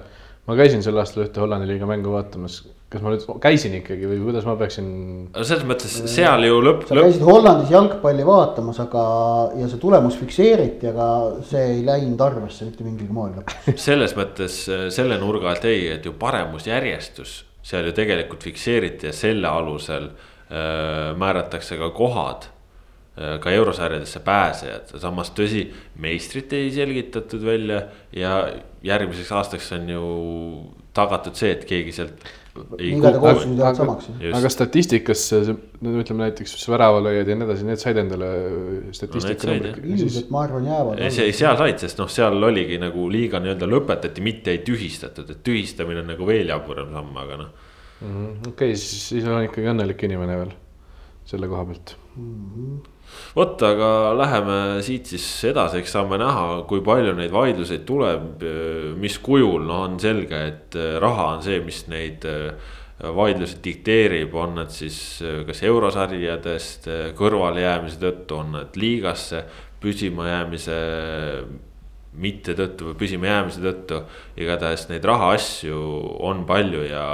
[0.48, 2.58] ma käisin sel aastal ühte Hollandi liiga mängu vaatamas,
[2.92, 4.90] kas ma nüüd käisin ikkagi või kuidas ma peaksin
[5.40, 9.06] selles mõttes seal ju lõpp, sa käisid Hollandis jalgpalli vaatamas, aga,
[9.60, 11.08] ja see tulemus fikseeriti, aga
[11.48, 13.80] see ei läinud arvesse mitte mingil moel lõpuks.
[13.88, 19.16] selles mõttes äh, selle nurga alt ei, et ju paremusjärjestus seal ju tegelikult fikseeriti ja
[19.16, 22.50] selle alusel äh, määratakse ka kohad
[23.14, 25.68] ka eurosarjadesse pääsejad, samas tõsi,
[26.02, 27.84] meistrit ei selgitatud välja
[28.14, 28.38] ja
[28.82, 30.06] järgmiseks aastaks on ju
[30.94, 32.24] tagatud see, et keegi sealt.
[32.54, 34.36] Just.
[34.38, 35.24] aga statistikas,
[35.82, 38.28] no ütleme näiteks väravalööjad ja nii edasi, need said endale
[38.94, 39.88] statistika said, numbrid.
[39.90, 41.02] ilmselt ma arvan, jäävad.
[41.02, 45.34] Ei, see seal said, sest noh, seal oligi nagu liiga nii-öelda lõpetati, mitte ei tühistatud,
[45.34, 47.52] et tühistamine on nagu veel jaburam samm, aga noh.
[48.52, 50.54] okei, siis, siis olen ikkagi õnnelik inimene veel
[51.26, 51.98] selle koha pealt.
[53.36, 53.88] Vot, aga
[54.18, 58.46] läheme siit siis edasi, eks saame näha, kui palju neid vaidluseid tuleb,
[59.00, 62.72] mis kujul, no on selge, et äh, raha on see, mis neid äh,
[63.14, 69.44] vaidlusi dikteerib, on nad siis äh, kas eurosarjadest kõrvalejäämise tõttu, on nad liigasse
[69.84, 70.80] püsima jäämise
[72.14, 74.02] mitte tõttu või püsima jäämise tõttu.
[74.38, 75.78] igatahes neid rahaasju
[76.22, 77.06] on palju ja,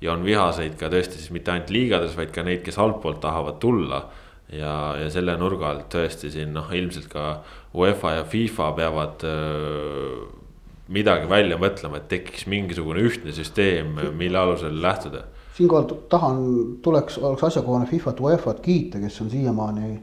[0.00, 3.58] ja on vihaseid ka tõesti siis mitte ainult liigades, vaid ka neid, kes altpoolt tahavad
[3.60, 4.04] tulla.
[4.52, 7.26] Ja, ja selle nurga alt tõesti siin noh, ilmselt ka
[7.74, 10.22] UEFA ja FIFA peavad öö,
[10.92, 15.24] midagi välja mõtlema, et tekiks mingisugune ühtne süsteem, mille alusel lähtuda.
[15.56, 16.42] siinkohal tahan,
[16.82, 20.00] tuleks, oleks asjakohane Fifat, UEFA-t kiita, kes on siiamaani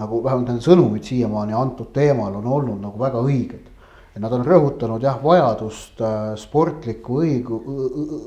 [0.00, 3.68] nagu vähemalt nende sõnumid siiamaani antud teemal on olnud nagu väga õiged.
[4.12, 7.62] et nad on rõhutanud jah, vajadust äh, sportliku õigu-,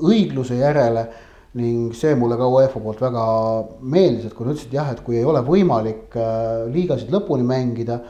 [0.02, 1.06] õigluse järele
[1.56, 3.24] ning see mulle ka UEFA poolt väga
[3.80, 8.00] meeldis, et kui nad ütlesid jah, et kui ei ole võimalik äh, liigasid lõpuni mängida,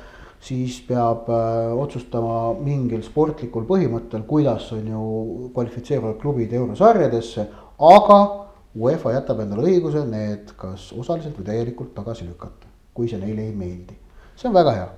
[0.42, 5.06] siis peab äh, otsustama mingil sportlikul põhimõttel, kuidas on ju
[5.54, 7.46] kvalifitseeruvad klubid eurosarjadesse,
[7.78, 8.20] aga
[8.76, 13.54] UEFA jätab endale õiguse need kas osaliselt või täielikult tagasi lükata, kui see neile ei
[13.54, 13.94] meeldi.
[14.36, 14.88] see on väga hea.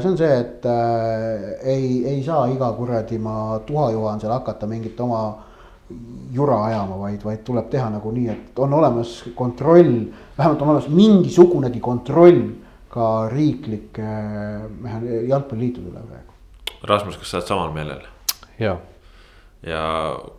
[0.00, 5.00] see on see, et äh, ei, ei saa iga kuradi ma tuhajuhan seal hakata mingit
[5.00, 5.50] oma
[6.32, 9.92] jura ajama, vaid, vaid tuleb teha nagu nii, et on olemas kontroll,
[10.38, 12.40] vähemalt on olemas mingisugunegi kontroll
[12.92, 14.14] ka riiklike
[14.84, 16.38] mehan- jalgpalliliitude üle praegu.
[16.88, 18.08] Rasmus, kas sa oled samal meelel?
[18.60, 18.74] ja,
[19.66, 19.82] ja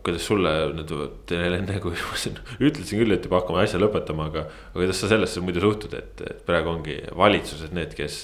[0.06, 0.92] kuidas sulle nüüd
[1.30, 2.38] teile enne, kui ma siin
[2.68, 6.22] ütlesin küll, et juba hakkame asja lõpetama, aga, aga kuidas sa sellesse muidu suhtud, et,
[6.26, 8.20] et praegu ongi valitsused need, kes,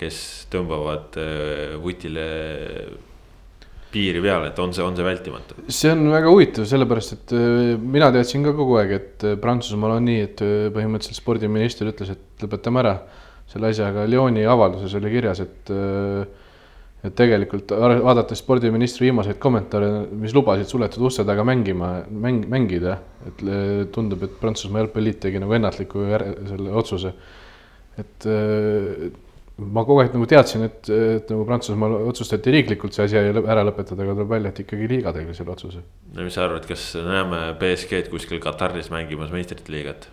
[0.00, 0.20] kes
[0.52, 2.28] tõmbavad äh, vutile
[3.94, 5.64] piiri peale, et on see, on see vältimatu?
[5.68, 9.98] see on väga huvitav, sellepärast et äh, mina teadsin ka kogu aeg, et äh, Prantsusmaal
[9.98, 12.94] on nii, et äh, põhimõtteliselt spordiminister ütles, et lõpetame ära
[13.50, 14.06] selle asjaga.
[14.08, 15.72] Lyoni avalduses oli kirjas, et
[17.04, 22.94] et tegelikult vaadates spordiministri viimaseid kommentaare, mis lubasid suletud uste taga mängima, mäng, mängida,
[23.28, 23.42] et
[23.92, 26.06] tundub, et Prantsusmaa jalgpalliliit tegi nagu ennatliku
[26.48, 27.12] selle otsuse.
[28.00, 28.24] et
[29.58, 34.02] ma kogu aeg nagu teadsin, et, et nagu Prantsusmaal otsustati riiklikult see asi ära lõpetada,
[34.02, 35.84] aga tuleb välja, et ikkagi liiga tegi selle otsuse.
[36.14, 40.08] no mis sa arvad, kas näeme BSG-d kuskil Kataris mängimas meistrite liigat?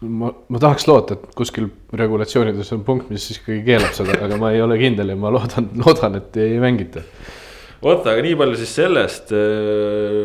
[0.00, 4.52] ma, ma tahaks loota, et kuskil regulatsioonides on punkt, mis ikkagi keelab seda, aga ma
[4.54, 7.04] ei ole kindel ja ma loodan, loodan, et ei mängita.
[7.82, 9.32] Vot, aga nii palju siis sellest,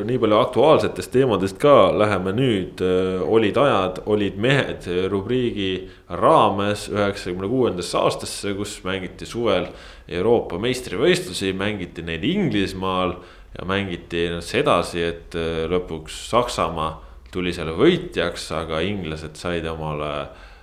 [0.08, 7.49] nii palju aktuaalsetest teemadest ka, läheme nüüd äh, olid ajad, olid mehed rubriigi raames üheksakümne
[7.52, 9.70] kuuendasse aastasse, kus mängiti suvel
[10.12, 13.16] Euroopa meistrivõistlusi, mängiti neid Inglismaal
[13.58, 16.91] ja mängiti ennast edasi, et äh, lõpuks Saksamaa
[17.32, 20.12] tuli selle võitjaks, aga inglased said omale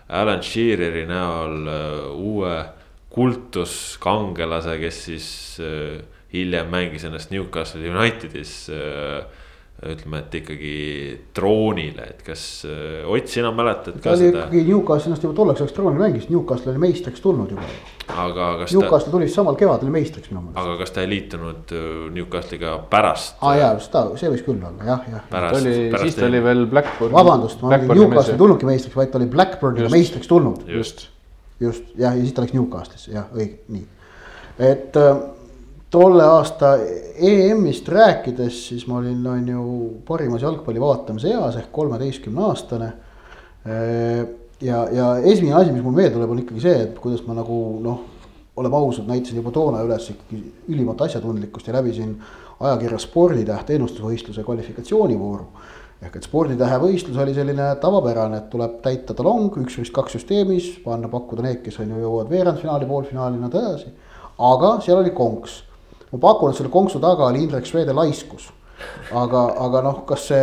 [0.09, 2.55] Alan Sheareri näol äh, uue
[3.13, 5.29] kultuskangelase, kes siis
[5.65, 5.99] äh,
[6.33, 9.25] hiljem mängis ennast Newcastle Unitedis äh,
[9.79, 10.71] ütleme, et ikkagi
[11.37, 15.37] troonile, et kas äh, Ott, sina mäletad ta ka oli seda, ikkagi Newcastle ennast juba
[15.39, 17.69] tolleks ajaks troonil mängis, Newcastle oli meistriks tulnud juba.
[18.11, 20.59] aga kas ta, Newcastle tuli samal kevadel meistriks minu meelest.
[20.65, 24.45] aga kas ta ei liitunud äh, Newcastle'iga pärast aa ah, jaa, just ta, see võis
[24.49, 25.25] küll olla jah, jah.
[25.31, 27.15] ta pärast, oli, pärast siis ta oli veel Blackburn.
[27.15, 30.67] vabandust, ma olin Newcastle ei tulnudki meistriks, vaid ta oli Blackburniga meistriks tulnud.
[30.75, 31.07] just,
[31.63, 33.87] just jah, ja siis ta läks Newcastle'isse jah, õige, nii.
[34.75, 35.27] et äh,
[35.91, 36.75] tolle aasta
[37.17, 39.63] EM-ist rääkides, siis ma olin, on ju
[40.07, 42.93] parimas jalgpalli vaatamise eas ehk kolmeteistkümne aastane.
[44.61, 47.57] ja, ja esimene asi, mis mul meelde tuleb, on ikkagi see, et kuidas ma nagu
[47.85, 48.05] noh,
[48.59, 52.17] oleme ausad, näitasin juba toona üles ikkagi ülimat asjatundlikkust ja läbisin
[52.61, 55.47] ajakirja Sporditäht ennustusvõistluse kvalifikatsioonivooru
[56.03, 60.69] ehk et sporditähe võistlus oli selline tavapärane, et tuleb täita talong üks vist kaks süsteemis,
[60.85, 63.91] panna pakkuda need, kes on ju jõuavad veerandfinaali, poolfinaali, nõnda edasi.
[64.39, 65.65] aga seal oli konks.
[66.13, 68.53] Ma pakun, et selle konksu taga oli Indrek Swede laiskus.
[69.11, 70.43] aga, aga noh, kas see,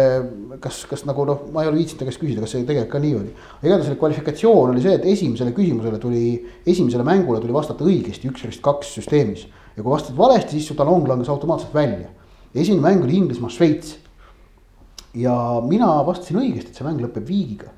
[0.60, 3.00] kas, kas nagu noh, ma ei ole viitsinud ta käest küsida, kas see tegelikult ka
[3.00, 3.30] nii oli.
[3.64, 6.24] igatahes selle kvalifikatsioon oli see, et esimesele küsimusele tuli,
[6.68, 9.46] esimesele mängule tuli vastata õigesti üks rist kaks süsteemis.
[9.78, 12.12] ja kui vastad valesti, siis su talong langes automaatselt välja.
[12.54, 13.96] esimene mäng oli Inglismaa-Šveits.
[15.16, 17.72] ja mina vastasin õigesti, et see mäng lõpeb viigiga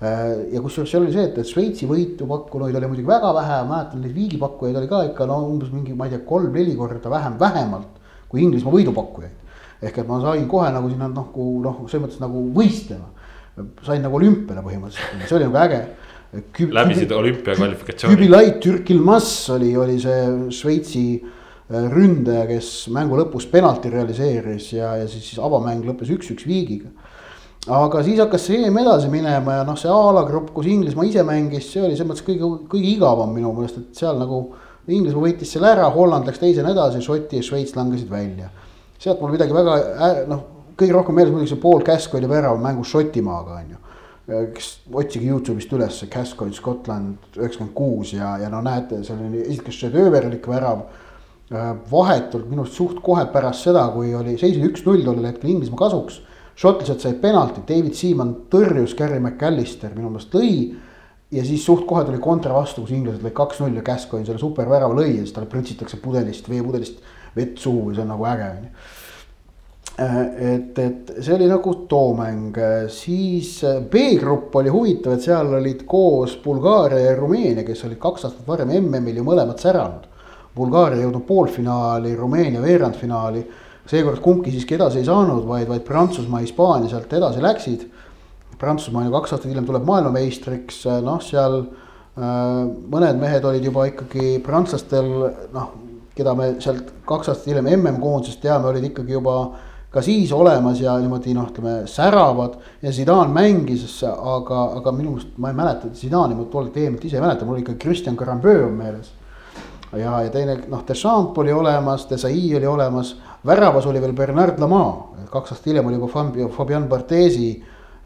[0.00, 3.74] ja kusjuures seal oli see, et, et Šveitsi võitu pakkunuid oli muidugi väga vähe, ma
[3.74, 7.36] mäletan neid viigipakkujaid oli ka ikka no umbes mingi, ma ei tea, kolm-neli korda vähem,
[7.40, 7.98] vähemalt
[8.30, 9.36] kui Inglismaa võidupakkujaid.
[9.82, 13.10] ehk et ma sain kohe nagu sinna nagu noh, selles mõttes nagu võistlema.
[13.84, 15.82] sain nagu olümpiale põhimõtteliselt, see oli nagu äge.
[16.78, 18.16] läbisid olümpiakvalifikatsiooni.
[18.16, 25.08] Kübilait Türkilmas oli, oli see Šveitsi äh, ründaja, kes mängu lõpus penalti realiseeris ja, ja
[25.10, 26.88] siis, siis avamäng lõppes üks-üks viigiga
[27.68, 31.68] aga siis hakkas see EM edasi minema ja noh, see A-alagrupp, kus Inglismaa ise mängis,
[31.68, 34.42] see oli selles mõttes kõige, kõige igavam minu meelest, et seal nagu.
[34.90, 38.48] Inglismaa võitis selle ära, Holland läks teisena edasi, Šoti ja Šveits langesid välja.
[38.98, 39.74] sealt mul midagi väga
[40.28, 40.40] noh,
[40.80, 43.78] kõige rohkem meeles muidugi see Paul Gascoigne värav mängus Šotimaaga on ju.
[44.54, 49.80] kes otsige Youtube'ist üles Gascoigne Scotland üheksakümmend kuus ja, ja no näete, see oli esiteks
[49.84, 55.04] šedööverlik värav äh, vahetult minu arust suht kohe pärast seda, kui oli seis oli üks-null
[55.06, 56.20] tollel hetkel Inglismaa kasuks
[56.60, 60.54] šotlased said penalti, David Seaman tõrjus, Gary McAllister minu meelest lõi.
[61.30, 64.96] ja siis suht kohe tuli kontra vastu, kus inglased lõid kaks-null ja Gascoigne selle supervärava
[64.98, 66.98] lõi ja siis talle prõtsitakse pudelist, veepudelist
[67.36, 68.72] vett suhu ja see on nagu äge on ju.
[70.00, 70.18] Äh,
[70.54, 72.58] et, et see oli nagu too mäng,
[72.92, 78.26] siis äh, B-grupp oli huvitav, et seal olid koos Bulgaaria ja Rumeenia, kes olid kaks
[78.28, 80.06] aastat varem MM-il ju mõlemad säranud.
[80.56, 83.44] Bulgaaria jõudnud poolfinaali, Rumeenia veerandfinaali
[83.90, 87.86] seekord kumbki siiski edasi ei saanud, vaid, vaid Prantsusmaa, Hispaania sealt edasi läksid.
[88.60, 92.60] Prantsusmaa ju kaks aastat hiljem tuleb maailmameistriks, noh, seal äh,
[92.92, 95.08] mõned mehed olid juba ikkagi prantslastel,
[95.54, 95.72] noh,
[96.16, 99.40] keda me sealt kaks aastat hiljem MM-koondisest teame, olid ikkagi juba
[99.90, 105.38] ka siis olemas ja niimoodi noh, ütleme säravad ja Zidane mängis, aga, aga minu meelest
[105.38, 108.76] ma ei mäleta, Zidane'i ma tollelt EM-ilt ise ei mäleta, mul ikka Christian Carambeu on
[108.78, 109.10] meeles.
[109.92, 113.16] ja, ja teine noh, Deschamps oli olemas, Desai oli olemas
[113.46, 114.84] väravas oli veel Bernard Lama,
[115.30, 117.54] kaks aastat hiljem oli juba Fabian Bartesi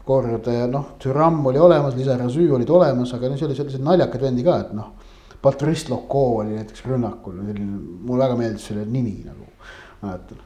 [0.05, 4.21] kord, noh, Türam oli olemas, Liisa Razü olid olemas, aga no seal oli selliseid naljakaid
[4.21, 4.93] vendi ka, et noh.
[5.41, 9.45] Patrice Loco oli näiteks rünnakul, selline, mulle väga meeldis selle nimi nagu,
[10.01, 10.39] mäletan.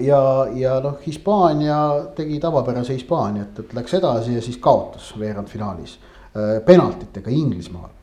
[0.00, 0.20] ja,
[0.56, 1.80] ja noh, Hispaania
[2.16, 7.95] tegi tavapärase Hispaania, et, läks edasi ja siis kaotas veerandfinaalis äh, penaltitega Inglismaal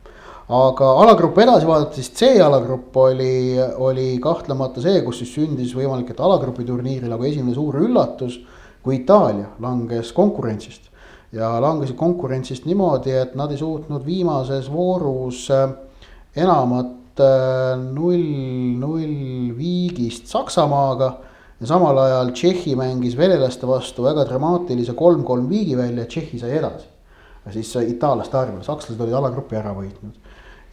[0.52, 6.20] aga alagrupp edasi vaadata, siis C-alagrupp oli, oli kahtlemata see, kus siis sündis võimalik, et
[6.20, 8.42] alagrupi turniiri nagu esimene suur üllatus.
[8.84, 10.90] kui Itaalia langes konkurentsist
[11.32, 15.70] ja langesid konkurentsist niimoodi, et nad ei suutnud viimases voorus äh,
[16.36, 18.26] enamat äh, null,
[18.82, 21.14] null viigist Saksamaaga.
[21.62, 26.88] ja samal ajal Tšehhi mängis venelaste vastu väga dramaatilise kolm-kolm viigi välja, Tšehhi sai edasi.
[27.46, 30.23] ja siis itaallaste arvel, sakslased olid alagrupi ära võitnud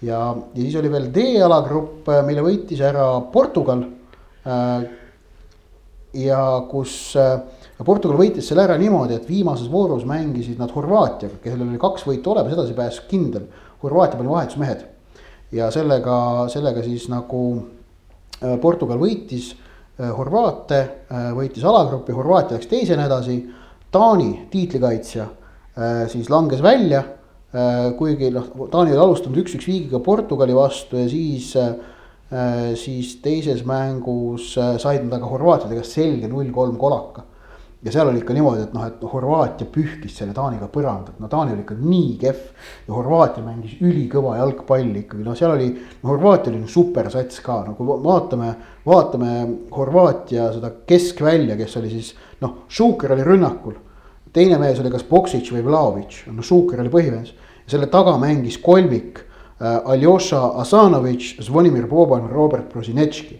[0.02, 0.18] ja,
[0.54, 3.84] ja siis oli veel D-alagrupp, äh, mille võitis ära Portugal.
[4.46, 4.88] Äh,
[6.20, 7.36] ja kus äh,
[7.86, 12.32] Portugal võitis selle ära niimoodi, et viimases voorus mängisid nad Horvaatiaga, kellel oli kaks võitu
[12.32, 13.46] olemas, edasipääs kindel.
[13.80, 14.82] Horvaatia pani vahetusmehed
[15.56, 16.16] ja sellega,
[16.52, 17.44] sellega siis nagu
[18.60, 19.54] Portugal võitis
[20.00, 20.82] Horvaate,
[21.36, 23.38] võitis alagrupi, Horvaatia läks teisena edasi.
[23.92, 25.24] Taani tiitlikaitsja
[26.12, 27.19] siis langes välja Äh,
[27.98, 34.52] kuigi noh, Taani oli alustanud üks-üks viigiga Portugali vastu ja siis, äh, siis teises mängus
[34.58, 37.26] äh, said nad aga Horvaatiadega selge null-kolm kolaka.
[37.82, 41.54] ja seal oli ikka niimoodi, et noh, et Horvaatia pühkis selle Taaniga põrandat, no Taani
[41.54, 42.46] oli ikka nii kehv.
[42.86, 45.70] ja Horvaatia mängis ülikõva jalgpalli ikkagi, no seal oli,
[46.02, 48.54] no Horvaatia oli supersats ka, no kui vaatame,
[48.86, 49.36] vaatame
[49.74, 53.80] Horvaatia seda keskvälja, kes oli siis noh, Šuker oli rünnakul
[54.32, 57.34] teine mees oli kas Boksic või Vlaovic, no Šuker oli põhimees.
[57.70, 63.38] selle taga mängis kolmik äh, Aljoša Asanovitš, Zvonimir Boban, Robert Prosinetški.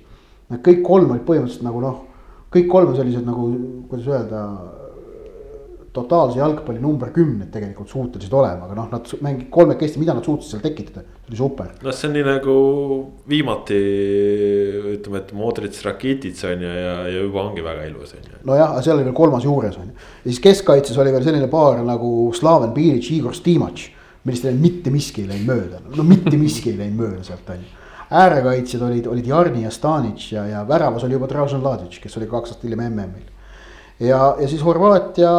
[0.51, 1.97] Nad kõik kolm olid põhimõtteliselt nagu noh,
[2.53, 3.49] kõik kolm sellised nagu,
[3.91, 4.45] kuidas öelda
[5.93, 10.55] totaalse jalgpalli number kümned tegelikult suutelised olema, aga noh, nad mängid kolmekesti, mida nad suutsid
[10.55, 11.73] seal tekitada, see oli super.
[11.83, 12.55] noh, see on nii nagu
[13.31, 13.81] viimati
[14.95, 18.43] ütleme, et Modric, Rakitic on ju ja, ja juba ongi väga ilus on ju.
[18.53, 21.51] nojah, aga seal oli veel kolmas juures on ju, ja siis keskkaitses oli veel selline
[21.51, 23.83] paar nagu Slaven Bilic, Igor Stimac,
[24.23, 27.77] millest mitte miski ei läinud mööda, no mitte miski ei läinud mööda sealt on ju
[28.11, 32.27] äärekaitsjad olid, olid Jarni ja Stanic ja, ja väravas oli juba Dražen Ladic, kes oli
[32.31, 33.29] kaks aastat hiljem MM-il
[34.01, 35.31] ja, ja siis Horvaatia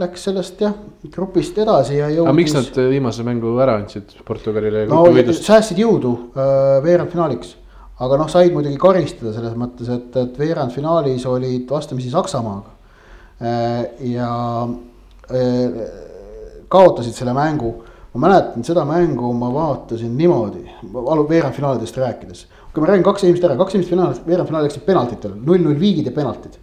[0.00, 0.74] läks sellest jah,
[1.14, 2.28] grupist edasi ja jõudis.
[2.28, 4.86] aga miks nad viimase mängu ära andsid Portugalile?
[4.90, 5.04] no
[5.34, 7.56] säästsid jõudu äh, veerandfinaaliks.
[8.04, 12.70] aga noh, said muidugi karistada selles mõttes, et, et veerandfinaalis olid vastamisi Saksamaaga.
[14.04, 14.28] ja
[16.70, 17.72] kaotasid selle mängu
[18.14, 20.62] ma mäletan seda mängu, ma vaatasin niimoodi,
[21.28, 22.46] veerandfinaalidest rääkides.
[22.74, 26.12] kui ma räägin kaks esimest ära, kaks esimest finaali, veerandfinaali läksid penaltitele, null-null viigid ja
[26.14, 26.56] penaltid.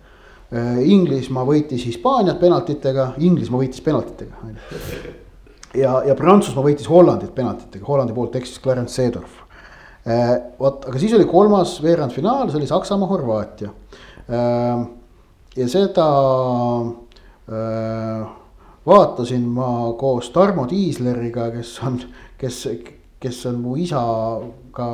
[0.51, 4.35] Inglismaa võitis Hispaaniat penaltitega, Inglismaa võitis penaltitega.
[5.79, 9.37] ja, ja Prantsusmaa võitis Hollandit penaltitega, Hollandi poolt eksis Clarence Seedorf.
[10.59, 13.69] vot, aga siis oli kolmas veerandfinaal, see oli Saksamaa-Horvaatia.
[15.55, 16.07] ja seda
[18.85, 21.99] vaatasin ma koos Tarmo Tiisleriga, kes on,
[22.37, 22.61] kes,
[23.21, 24.89] kes on mu isaga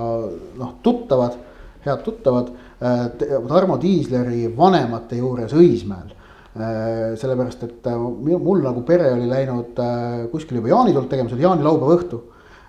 [0.59, 1.37] noh, tuttavad,
[1.85, 2.51] head tuttavad.
[2.79, 6.13] Tarmo Tiisleri vanemate juures Õismäel.
[7.17, 9.77] sellepärast, et mul nagu pere oli läinud
[10.31, 12.21] kuskile juba jaanitolt tegema, see oli jaanilaupäeva õhtu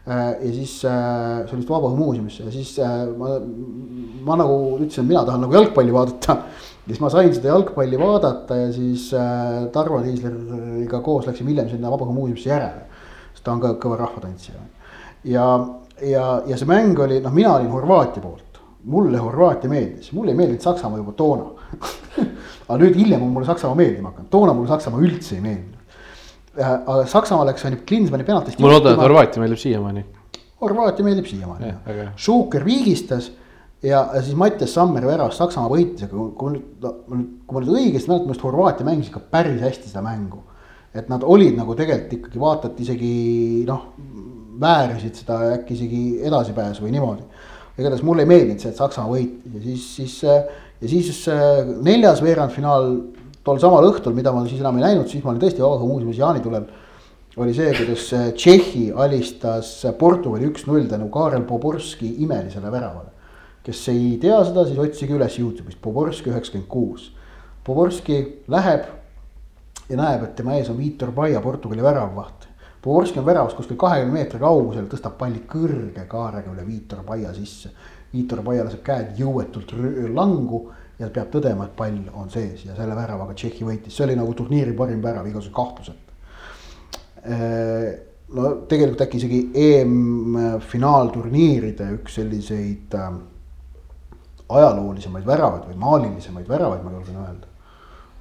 [0.08, 2.74] ja siis see oli vist Vabaõhumuuseumisse ja siis
[3.16, 3.38] ma,
[4.28, 6.36] ma nagu ütlesin, et mina tahan nagu jalgpalli vaadata
[6.88, 11.92] siis ma sain seda jalgpalli vaadata ja siis äh, Tarmo Tiisleriga koos läksime hiljem sinna
[11.92, 12.86] Vabaõhumuuseumisse järele.
[13.34, 14.60] sest ta on ka kõva rahvatantsija.
[15.24, 15.46] ja,
[16.02, 18.47] ja, ja see mäng oli, noh, mina olin Horvaatia poolt,
[18.84, 21.50] mulle Horvaatia meeldis, mulle ei meeldinud Saksamaa juba toona
[22.68, 25.74] aga nüüd hiljem on mulle Saksamaa meeldima hakanud, toona mulle Saksamaa üldse ei meeldinud.
[26.58, 28.60] Äh, aga Saksamaa läks ainult Klinsmanni penaltist.
[28.60, 30.04] ma loodan, et Horvaatia meeldib siiamaani.
[30.62, 32.12] Horvaatia meeldib siiamaani, jah.
[32.18, 33.30] Šuker viigistas
[33.82, 38.10] ja, ja siis Mattias Sammer väravas Saksamaa võitis, aga kui nüüd, kui ma nüüd õigesti
[38.10, 40.44] mäletan, minu arust Horvaatia mängis ikka päris hästi seda mängu.
[40.98, 43.10] et nad olid nagu tegelikult ikkagi vaata, et isegi
[43.68, 43.82] noh,
[44.58, 47.37] väärisid seda äkki isegi edasipääsu või niimoodi.
[47.78, 51.22] Igatahes mulle ei meeldinud see, et Saksamaa võitis ja siis, siis ja siis
[51.86, 52.90] neljas veerandfinaal
[53.46, 56.66] tol samal õhtul, mida ma siis enam ei näinud, siis ma olin tõesti Vabaõhumuuseumis jaanitulel.
[57.38, 63.14] oli see, kuidas Tšehhi alistas Portugali üks-null tänu Karel Poborski imelisele väravale
[63.68, 67.10] kes ei tea seda, siis otsige üles Youtube'ist, Poborski üheksakümmend kuus.
[67.64, 68.86] Poborski läheb
[69.90, 72.47] ja näeb, et tema ees on Viitor Paia, Portugali väravvaht.
[72.82, 77.68] Poborski on väravas kuskil kahekümne meetri kaugusel, tõstab palli kõrge kaarega üle Viitor Paia sisse.
[78.12, 79.72] Viitor Paia laseb käed jõuetult
[80.14, 84.16] langu ja peab tõdema, et pall on sees ja selle väravaga Tšehhi võitis, see oli
[84.18, 86.12] nagu turniiri parim värav igasuguse kahtluseta.
[88.34, 92.98] no tegelikult äkki isegi EM-finaalturniiride üks selliseid äh,
[94.48, 97.46] ajaloolisemaid väravaid või maalilisemaid väravaid, ma julgen öelda.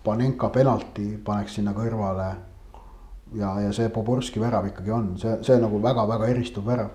[0.04, 2.30] Panenka penalti paneks sinna kõrvale.
[3.36, 6.90] Ja, ja see Poborski värav ikkagi on, see, see nagu väga-väga eristuv värav.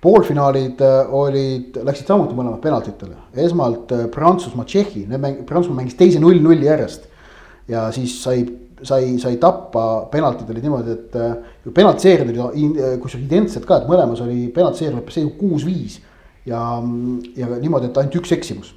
[0.00, 5.98] poolfinaalid äh, olid, läksid samuti mõlemad penaltitele, esmalt äh, Prantsusmaa, Tšehhi, need mäng-, Prantsusmaa mängis
[5.98, 7.04] teise null-nulli järjest.
[7.68, 8.46] ja siis sai,
[8.82, 14.22] sai, sai tappa, penaltid olid niimoodi, et äh, penaltiseerid olid kusjuures identsed ka, et mõlemas
[14.24, 16.00] oli penaltiseer lõppes seis kuus-viis
[16.48, 16.80] ja,
[17.36, 18.74] ja niimoodi, et ainult üks eksimus.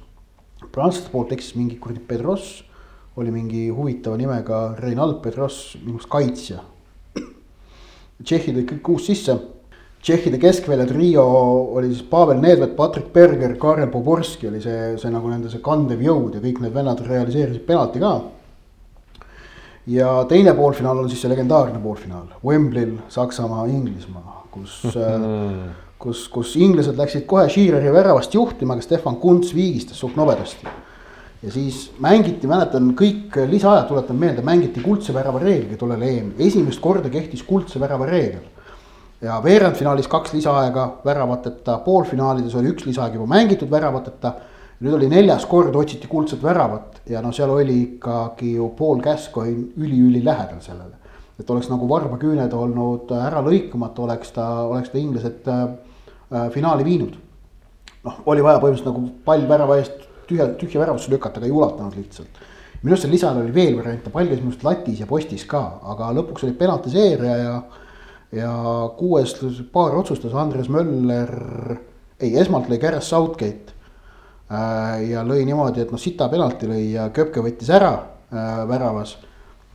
[0.74, 2.64] prantslaste poolt eksis mingi kuradi Pedros,
[3.16, 6.62] oli mingi huvitava nimega Reinald Pedros, minu arust kaitsja.
[8.22, 9.36] Tšehhid olid kõik kuus sisse.
[10.04, 11.24] tšehhide keskvälja trio
[11.74, 16.02] oli siis Pavel Nedved, Patrick Berger, Karel Poborski oli see, see nagu nende see kandev
[16.04, 18.18] jõud ja kõik need vennad realiseerisid penalti ka
[19.86, 25.72] ja teine poolfinaal on siis see legendaarne poolfinaal, Wembley'l Saksamaa, Inglismaa, kus mm
[26.04, 30.68] kus, kus inglased läksid kohe Sheareri väravast juhtima, aga Stefan Kunts viigistas suht nobedasti.
[31.44, 36.80] Ja siis mängiti, mäletan kõik lisaajad, tuletan meelde, mängiti kuldse värava reegliga tollel EM-il, esimest
[36.80, 38.42] korda kehtis kuldse värava reegel.
[39.20, 44.34] ja veerandfinaalis kaks lisaaega väravateta, poolfinaalides oli üks lisaaeg juba mängitud väravateta.
[44.80, 49.70] nüüd oli neljas kord, otsiti kuldset väravat ja noh, seal oli ikkagi ju Paul Gascoigne
[49.76, 51.02] üliülilähedal sellele
[51.38, 55.62] et oleks nagu varbaküüned olnud ära lõikamata, oleks ta, oleks ta inglased äh,
[56.34, 57.14] Äh, finaali viinud.
[58.04, 61.96] noh, oli vaja põhimõtteliselt nagu pall värava eest tühja, tühja väravasse lükata, aga ei ulatanud
[61.98, 62.42] lihtsalt.
[62.82, 65.62] minu arust seal lisal oli veel variante, käis minu arust latis ja postis ka,
[65.94, 67.54] aga lõpuks oli penaltiseeria ja.
[68.34, 68.54] ja
[68.98, 69.36] kuues
[69.72, 71.34] paar otsustas Andres Möller,
[72.20, 73.72] ei esmalt lõi Gareth Southgate.
[74.52, 79.16] Äh, ja lõi niimoodi, et noh, sita penalti lõi ja Köpke võttis ära äh, väravas.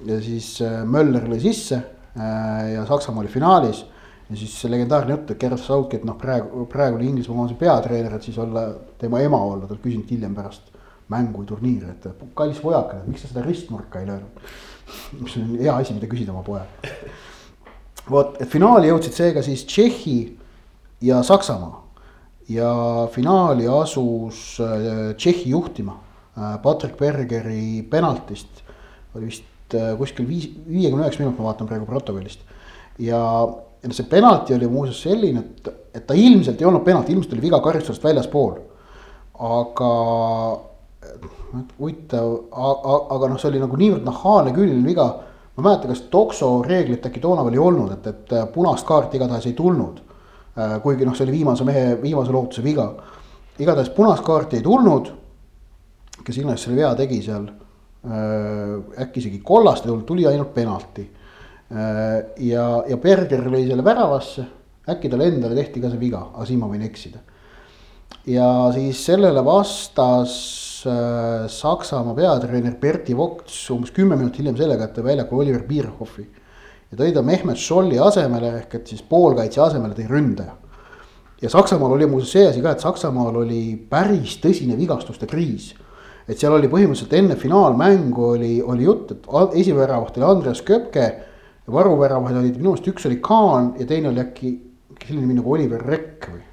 [0.06, 1.82] ja siis Möller lõi sisse
[2.16, 3.82] ja Saksamaa oli finaalis
[4.30, 8.28] ja siis see legendaarne jutt, et Gareth Southgate, noh praegu, praegune Inglismaa koondise peatreener, et
[8.28, 8.68] siis olla
[9.02, 10.70] tema ema olla, ta küsinud hiljem pärast
[11.10, 14.44] mängu või turniiri, et kallis pojakene, miks sa seda ristnurka ei löönud.
[15.20, 16.90] mis on hea asi, mida küsida oma pojalt.
[18.10, 20.18] vot, et finaali jõudsid seega siis Tšehhi
[21.02, 21.86] ja Saksamaa.
[22.50, 25.98] ja finaali asus äh, Tšehhi juhtima
[26.38, 28.64] äh, Patrick Bergeri penaltist.
[29.16, 32.46] oli vist äh, kuskil viis, viiekümne üheksa minut, ma vaatan praegu protokollist
[33.00, 33.18] ja
[33.84, 37.46] ja see penalti oli muuseas selline, et, et ta ilmselt ei olnud penalti, ilmselt oli
[37.48, 38.58] viga karistusest väljaspool.
[39.40, 39.90] aga
[41.80, 45.08] huvitav, aga noh, see oli nagu niivõrd nahaalne külm viga.
[45.56, 49.18] ma ei mäleta, kas Tokso reeglit äkki toona veel ei olnud, et, et punast kaarti
[49.18, 50.02] igatahes ei tulnud.
[50.84, 52.92] kuigi noh, see oli viimase mehe, viimase lootuse viga.
[53.60, 55.14] igatahes punast kaarti ei tulnud.
[56.24, 57.48] kes iganes selle vea tegi seal,
[59.00, 61.10] äkki isegi kollast ei tulnud, tuli ainult penalti.
[61.70, 64.46] Ja, ja Berger lõi selle väravasse,
[64.90, 67.22] äkki talle endale tehti ka see viga, aga siin ma võin eksida
[68.30, 70.34] ja siis sellele vastas
[70.88, 76.28] äh, Saksamaa peatreener Berti Vogts umbes kümme minutit hiljem sellega, et tõi väljakul Oliver Bierhoffi.
[76.92, 80.56] ja tõi ta Mehmet Scholli asemele ehk et siis poolkaitse asemele tõi ründaja.
[81.42, 85.74] ja Saksamaal oli muuseas see asi ka, et Saksamaal oli päris tõsine vigastuste kriis.
[86.28, 91.26] et seal oli põhimõtteliselt enne finaalmängu oli, oli jutt, et esiväravaht oli Andreas Köpke.
[91.72, 94.54] Varuväravaid olid minu meelest üks oli Kaan ja teine oli äkki
[95.00, 96.44] selline nimi nagu Oliver Rekk või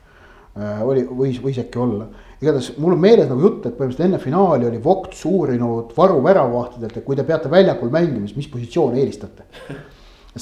[0.57, 2.07] Äh, oli, võis, võis äkki olla.
[2.41, 6.97] igatahes mul on meeles nagu jutt, et põhimõtteliselt enne finaali oli Vogts uurinud varu väravavahtidelt,
[6.97, 9.45] et kui te peate väljakul mängima, siis mis positsiooni eelistate.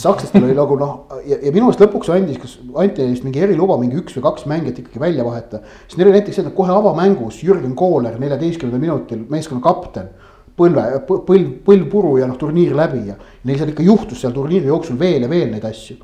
[0.04, 0.92] sakslastel oli nagu noh,
[1.26, 4.46] ja, ja minu meelest lõpuks andis, kas anti vist mingi eriluba mingi üks või kaks
[4.50, 5.64] mängijat ikkagi välja vahetada.
[5.88, 10.12] siis neil oli näiteks see, et kohe avamängus Jürgen Kooler neljateistkümnendal minutil, meeskonna kapten
[10.58, 14.70] põlve, põlv, põlv puru ja noh, turniir läbi ja neil seal ikka juhtus seal turniiri
[14.70, 15.98] jooksul veel ja veel neid asju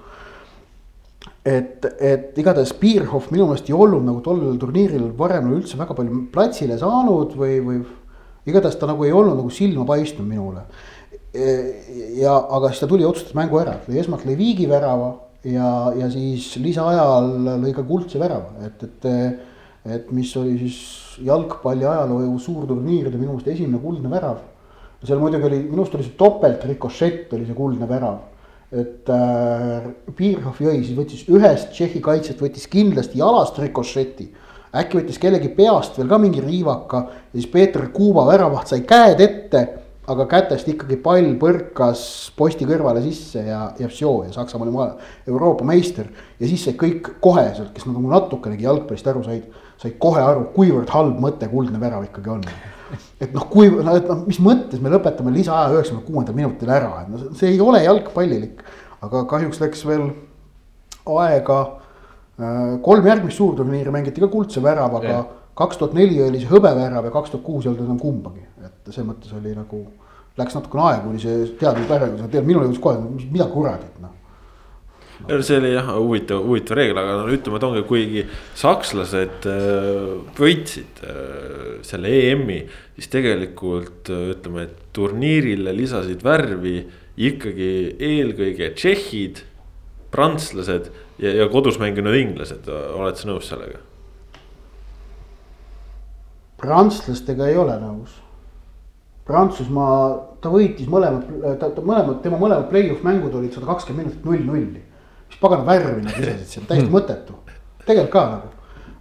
[1.45, 6.27] et, et igatahes Bierhoff minu meelest ei olnud nagu tollel turniiril varem üldse väga palju
[6.35, 7.81] platsile saanud või, või
[8.51, 10.65] igatahes ta nagu ei olnud nagu silma paistnud minule.
[11.33, 15.11] ja, aga siis ta tuli ja otsustas mängu ära, esmalt lõi viigivärava
[15.47, 17.31] ja, ja siis lisaajal
[17.63, 19.47] lõi ka kuldse värava, et, et.
[19.85, 20.81] Et mis oli siis
[21.25, 24.43] jalgpalli ajaloo suurturniiride minu meelest esimene kuldne värav.
[25.05, 28.19] seal muidugi oli, minu arust oli see topelt rikošett oli see kuldne värav
[28.71, 34.31] et äh, Piirhoff jõi, siis võttis ühest Tšehhi kaitsjast võttis kindlasti jalast rikošeti.
[34.71, 39.21] äkki võttis kellegi peast veel ka mingi riivaka ja siis Peeter Kuuba väravaht sai käed
[39.21, 39.63] ette,
[40.07, 44.87] aga kätest ikkagi pall põrkas posti kõrvale sisse ja, ja vsjo ja Saksamaa oli
[45.27, 46.07] Euroopa meister.
[46.39, 49.51] ja siis sai kõik koheselt, kes nagu natukenegi jalgpallist aru said,
[49.81, 52.45] said kohe aru, kuivõrd halb mõte kuldne värav ikkagi on
[53.21, 57.05] et noh, kui noh, et noh, mis mõttes me lõpetame lisaaja üheksakümne kuuendal minutil ära,
[57.05, 58.65] et noh, see ei ole jalgpallilik.
[59.01, 60.11] aga kahjuks läks veel
[61.09, 61.61] aega.
[62.41, 65.23] Äh, kolm järgmist suurturniiri mängiti ka kuldse väravaga,
[65.57, 68.93] kaks tuhat neli oli see hõbevärav ja kaks tuhat kuus ei olnud enam kumbagi, et
[68.93, 69.85] selles mõttes oli nagu.
[70.39, 73.01] Läks natukene aega, kuni see teadmine pärast, minul jõudis kohe,
[73.35, 74.20] mida kuradit noh
[75.29, 78.23] see oli jah huvitav, huvitav reegel, aga no ütleme, et ongi, kuigi
[78.59, 82.63] sakslased äh, võitsid äh, selle EM-i.
[82.97, 86.79] siis tegelikult äh, ütleme, et turniirile lisasid värvi
[87.21, 89.45] ikkagi eelkõige tšehhid,
[90.11, 90.91] prantslased
[91.23, 93.85] ja, ja kodus mänginud inglased, oled sa nõus sellega?
[96.61, 98.19] prantslastega ei ole nõus.
[99.25, 100.11] Prantsusmaa,
[100.45, 101.25] ta võitis mõlemad,
[101.57, 104.90] ta, ta mõlemad, tema mõlemad play-off mängud olid sada kakskümmend minutit null-nulli mis
[105.41, 106.97] pagana värvi nad visasid seal, täiesti hmm.
[106.97, 107.37] mõttetu.
[107.87, 108.51] tegelikult ka nagu,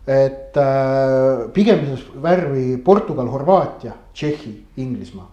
[0.10, 5.28] et äh, pigem visas värvi Portugal, Horvaatia, Tšehhi, Inglismaa.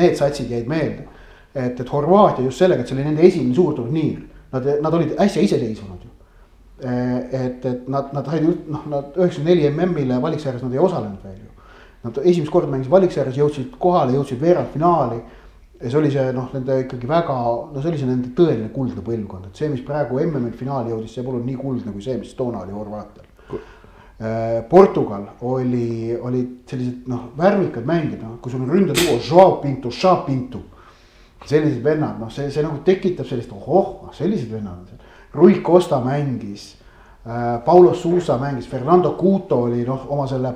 [0.00, 1.04] Need satsid jäid meelde,
[1.54, 4.22] et, et Horvaatia just sellega, et see oli nende esimene suurturniir,
[4.52, 6.10] nad, nad olid äsja iseseisvunud ju.
[6.82, 11.36] et, et nad, nad said noh, nad üheksakümne neli MM-ile valiksarjas nad ei osalenud veel
[11.38, 11.50] ju.
[12.02, 15.20] Nad esimest korda mängisid valiksarjas, jõudsid kohale, jõudsid veerandfinaali
[15.82, 17.36] ja see oli see noh, nende ikkagi väga,
[17.72, 21.14] no see oli see nende tõeline kuldne põlvkond, et see, mis praegu MM-il finaali jõudis,
[21.16, 23.26] see polnud nii kuldne kui see, mis toona oli Horvaatial.
[24.22, 29.90] Äh, Portugal oli, olid sellised noh, värvikad mängijad, noh, kui sul on ründetuo, Joao Pinto,
[29.90, 30.68] Joao Pinto.
[31.42, 35.00] sellised vennad, noh, see, see nagu tekitab sellist ohoh, noh sellised vennad on seal.
[35.34, 36.76] Rui Costa mängis
[37.26, 40.52] äh,, Paulo Sousa mängis, Fernando Couto oli noh, oma selle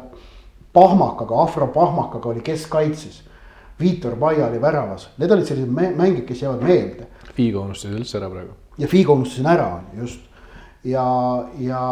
[0.76, 3.25] pahmakaga, afropahmakaga oli keskkaitses
[3.80, 7.08] Viitor Paia oli väravas, need olid sellised mängid, kes jäävad meelde.
[7.36, 8.54] Figo unustasid üldse ära praegu.
[8.80, 9.68] ja Figo unustasin ära,
[9.98, 10.20] just.
[10.84, 11.04] ja,
[11.60, 11.82] ja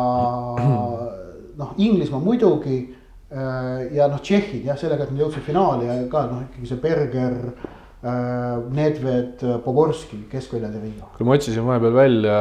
[1.60, 6.24] noh, Inglismaa muidugi äh, ja noh, tšehhid jah, sellega, et nad jõudsid finaali ja ka
[6.30, 11.12] noh, ikkagi see Berger äh,, Nedved, Poborski keskväljade viga.
[11.18, 12.40] kui ma otsisin vahepeal välja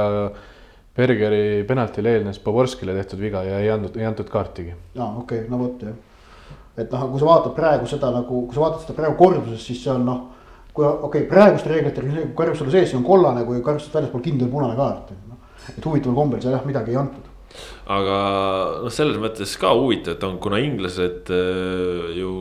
[0.95, 4.75] Bergeri penaltile eelnes Poborskile tehtud viga ja ei andnud, ei antud kaartigi.
[4.95, 5.99] aa, okei okay,, no vot jah
[6.77, 9.83] et noh, kui sa vaatad praegu seda nagu, kui sa vaatad seda praegu korduses, siis
[9.83, 10.23] see on noh.
[10.73, 12.01] kui okei okay,, praeguste reeglite
[12.37, 15.37] karjustada sees, siis on kollane, kui karjustad väljaspool kindel punane kaart, et noh.
[15.69, 17.29] et huvitaval kombel seal jah midagi ei antud
[17.93, 18.17] aga
[18.81, 22.31] noh, selles mõttes ka huvitav, et on, kuna inglased äh, ju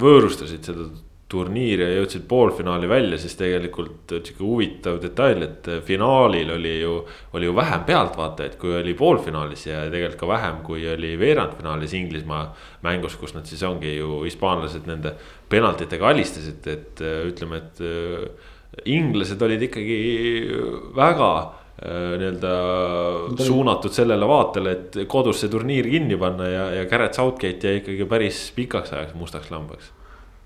[0.00, 0.88] võõrustasid seda
[1.28, 6.92] turniiri ja jõudsid poolfinaali välja, siis tegelikult sihuke huvitav detail, et finaalil oli ju,
[7.34, 12.44] oli ju vähem pealtvaatajaid, kui oli poolfinaalis ja tegelikult ka vähem, kui oli veerandfinaalis Inglismaa
[12.86, 15.16] mängus, kus nad siis ongi ju hispaanlased nende
[15.50, 20.00] penaltitega alistasid, et ütleme, et inglased olid ikkagi
[20.94, 21.30] väga
[21.76, 22.54] nii-öelda
[23.42, 28.06] suunatud sellele vaatele, et kodus see turniir kinni panna ja, ja Garrett Southgate jäi ikkagi
[28.08, 29.90] päris pikaks ajaks mustaks lambaks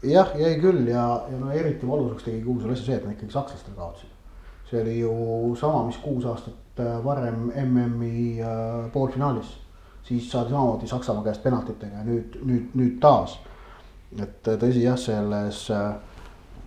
[0.03, 3.16] jah, jäi küll ja, ja no eriti valusaks tegi kogu selle asja see, et nad
[3.16, 4.16] ikkagi sakslastele kaotasid.
[4.70, 9.59] see oli ju sama, mis kuus aastat äh, varem MM-i äh, poolfinaalis.
[10.03, 13.38] siis saadi samamoodi Saksamaa käest penaltitega ja nüüd, nüüd, nüüd taas.
[14.16, 15.68] et äh, tõsi jah, selles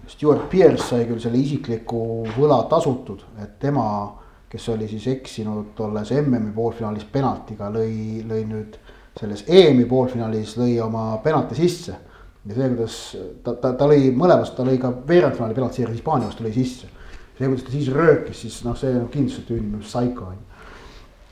[0.07, 3.85] Stewart Pearce sai küll selle isikliku võla tasutud, et tema,
[4.51, 8.75] kes oli siis eksinud tolles MM-i poolfinaalis penaltiga, lõi, lõi nüüd
[9.17, 11.95] selles EM-i poolfinaalis lõi oma penalti sisse
[12.45, 12.95] ja see, kuidas
[13.43, 16.89] ta, ta, ta lõi mõlemas, ta lõi ka veerandfinaali penaltiseeris Hispaania vastu lõi sisse.
[17.37, 20.49] see, kuidas ta siis röökis, siis noh, see on kindlasti tüüline psycho on ju.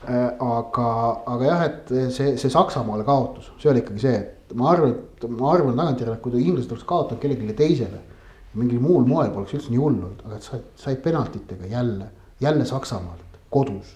[0.02, 0.86] Äh, aga,
[1.30, 5.26] aga jah, et see, see Saksamaale kaotus, see oli ikkagi see, et ma arvan, et
[5.30, 8.08] ma arvan tagantjärele, et kui inglased oleks kaotanud kellelegi teisele.
[8.52, 12.10] mingil muul moel poleks üldse nii hull olnud, aga et said, said penaltitega jälle,
[12.40, 13.94] jälle Saksamaalt kodus.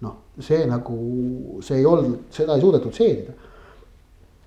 [0.00, 0.96] noh, see nagu,
[1.62, 3.34] see ei olnud, seda ei suudetud seedida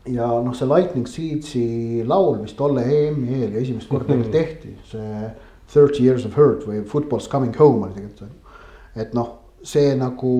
[0.05, 4.39] ja noh, see Lightning Seedsi laul, mis tolle EM-i eel ja esimest korda tegelikult mhm.
[4.39, 5.29] tehti, see
[5.73, 9.01] Thirty Years of Hurt või Football's Coming Home oli tegelikult see.
[9.01, 9.31] et noh,
[9.65, 10.33] see nagu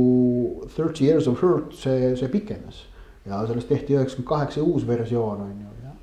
[0.76, 2.86] Thirty Years of Hurt, see, see pikenes
[3.26, 5.94] ja sellest tehti üheksakümmend kaheksa uus versioon on ju, ja.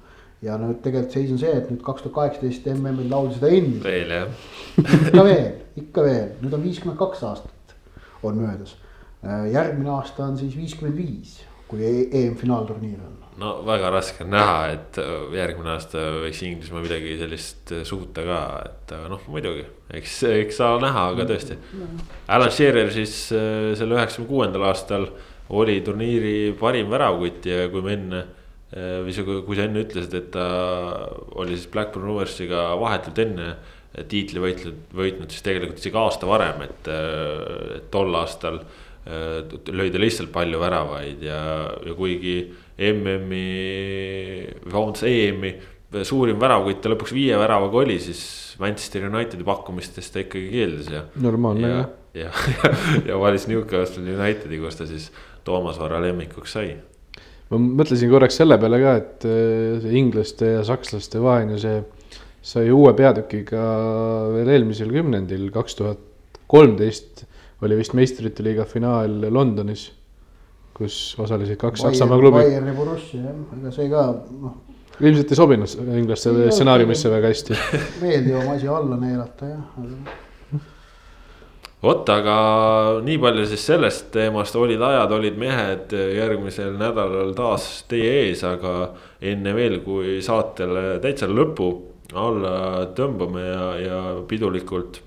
[0.48, 3.86] ja nüüd tegelikult seis on see, et nüüd kaks tuhat kaheksateist MM-il lauldi seda endiselt.
[3.86, 4.30] veel jah
[5.06, 7.76] ikka veel, ikka veel, nüüd on viiskümmend kaks aastat
[8.26, 8.76] on möödas.
[9.52, 11.36] järgmine aasta on siis viiskümmend viis,
[11.70, 17.16] kui EM-finaalturniir on no väga raske on näha, et äh, järgmine aasta võiks Inglismaa midagi
[17.20, 19.64] sellist äh, suuta ka, et äh, noh, muidugi,
[19.98, 21.56] eks, eks saa näha, aga tõesti.
[22.32, 25.08] Alan Shearer siis selle üheksakümne kuuendal aastal
[25.52, 28.22] oli turniiri parim väravkutt ja kui me enne.
[28.72, 30.44] või see, kui sa enne ütlesid, et ta
[31.36, 33.50] oli siis Blackburn Roversiga vahetult enne
[34.08, 36.88] tiitli võitnud, võitnud siis tegelikult isegi aasta varem, et,
[37.76, 38.62] et tol aastal
[39.04, 41.42] ta lihtsalt palju väravaid ja,
[41.84, 42.36] ja kuigi
[42.78, 43.44] MM-i,
[44.64, 45.52] vabandust, EM-i
[46.08, 48.22] suurim väravkutt ta lõpuks viie väravaga oli, siis
[48.62, 51.02] Manchester Unitedi pakkumistest ta ikkagi keeldus ja.
[51.20, 51.90] normaalne jah.
[52.16, 52.72] ja, ja, ja,
[53.12, 55.10] ja valis Newcastle Unitedi, kus ta siis
[55.44, 56.76] Toomas Vara lemmikuks sai.
[57.50, 61.82] ma mõtlesin korraks selle peale ka, et äh, see inglaste ja sakslaste vaheline see
[62.42, 63.64] sai uue peatükiga
[64.32, 67.26] veel eelmisel kümnendil, kaks tuhat kolmteist
[67.62, 69.90] oli vist meistrite liiga finaal Londonis
[70.76, 72.40] kus osalesid kaks Saksamaa klubi.
[72.40, 74.08] Bayerni Borussia jah, ega see ka
[74.42, 74.58] noh.
[75.00, 77.58] ilmselt ei sobinud inglaste stsenaariumisse väga hästi.
[78.02, 80.16] meeldivam asi alla neelata jah aga...
[81.82, 82.36] vot, aga
[83.04, 88.92] nii palju siis sellest teemast, olid ajad, olid mehed järgmisel nädalal taas teie ees, aga
[89.20, 91.72] enne veel, kui saatele täitsa lõpu
[92.12, 93.98] alla tõmbame ja, ja
[94.28, 95.00] pidulikult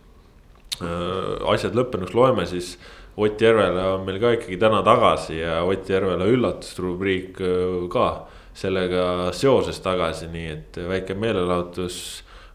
[0.81, 2.75] äh, asjad lõppenuks loeme, siis
[3.17, 8.09] Ott Järvela on meil ka ikkagi täna tagasi ja Ott Järvela üllatusrubriik äh, ka
[8.55, 11.97] sellega seoses tagasi, nii et väike meelelahutus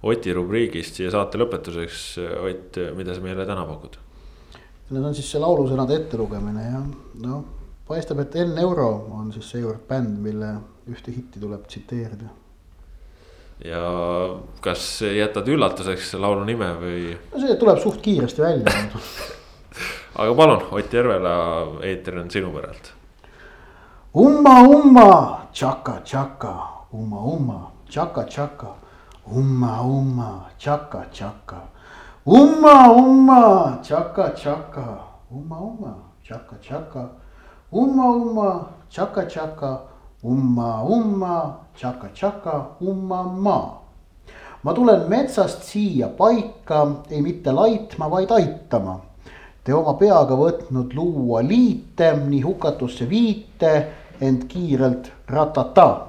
[0.00, 2.04] Oti rubriigist siia saate lõpetuseks.
[2.40, 3.98] Ott, mida sa meile täna pakud?
[4.90, 6.80] Need on siis see laulusõnade ettelugemine ja
[7.22, 7.42] noh,
[7.86, 8.88] paistab, et Enn Euro
[9.18, 10.54] on siis seekord bänd, mille
[10.90, 12.32] ühte hitti tuleb tsiteerida.
[13.60, 13.80] ja
[14.64, 17.10] kas jätad üllatuseks laulu nime või?
[17.28, 18.72] no see tuleb suht kiiresti välja
[20.20, 22.92] aga palun, Ott Järvela, eeter on sinu päralt.
[24.12, 26.52] umma, umma, tšaka, tšaka,
[26.92, 28.74] umma, umma, tšaka, tšaka,
[29.24, 31.60] umma, umma, tšaka, tšaka.
[32.26, 34.86] umma, umma, tšaka, tšaka,
[35.30, 35.92] umma, umma,
[36.22, 37.02] tšaka, tšaka,
[37.72, 39.80] umma, umma, tšaka, tšaka,
[40.22, 43.58] umma, umma, tšaka, tšaka, umma, ma.
[44.62, 49.09] Ma tulen metsast siia paika, ei mitte laitma, vaid aitama
[49.60, 53.72] Te oma peaga võtnud luua liite, nii hukatusse viite,
[54.20, 56.06] ent kiirelt ratata.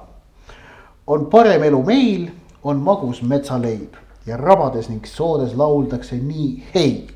[1.06, 2.30] on parem elu meil,
[2.64, 3.96] on magus metsaleib
[4.26, 7.06] ja rabades ning soodes lauldakse nii hei.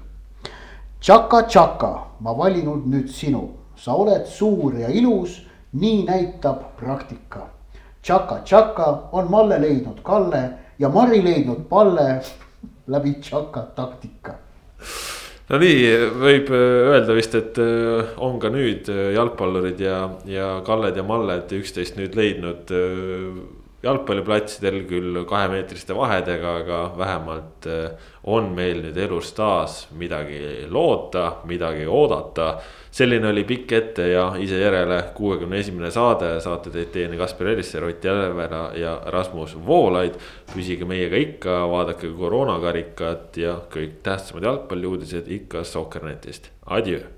[1.01, 5.41] Tšaka, tšaka, ma valinud nüüd sinu, sa oled suur ja ilus,
[5.73, 7.47] nii näitab praktika.
[8.03, 12.21] Tšaka, tšaka on Malle leidnud Kalle ja Mari leidnud Palle
[12.93, 14.35] läbi tšaka taktika
[15.51, 15.83] no nii
[16.23, 20.01] võib äh, öelda vist, et äh, on ka nüüd äh, jalgpallurid ja,
[20.31, 22.73] ja Kalled ja Malled üksteist nüüd leidnud
[23.85, 31.87] jalgpalliplatsidel küll kahemeetriste vahedega, aga vähemalt äh, on meil nüüd elus taas midagi loota, midagi
[31.87, 32.57] oodata.
[32.97, 37.85] selline oli pikk ette ja ise järele kuuekümne esimene saade, saate teid teieni Kaspar Elisser,
[37.85, 40.15] Ott Järvela ja Rasmus Voolaid.
[40.55, 47.16] püsige meiega ikka, vaadake koroonakarikat ja kõik tähtsamad jalgpalliuudised ikka Sokkernetist, adjöö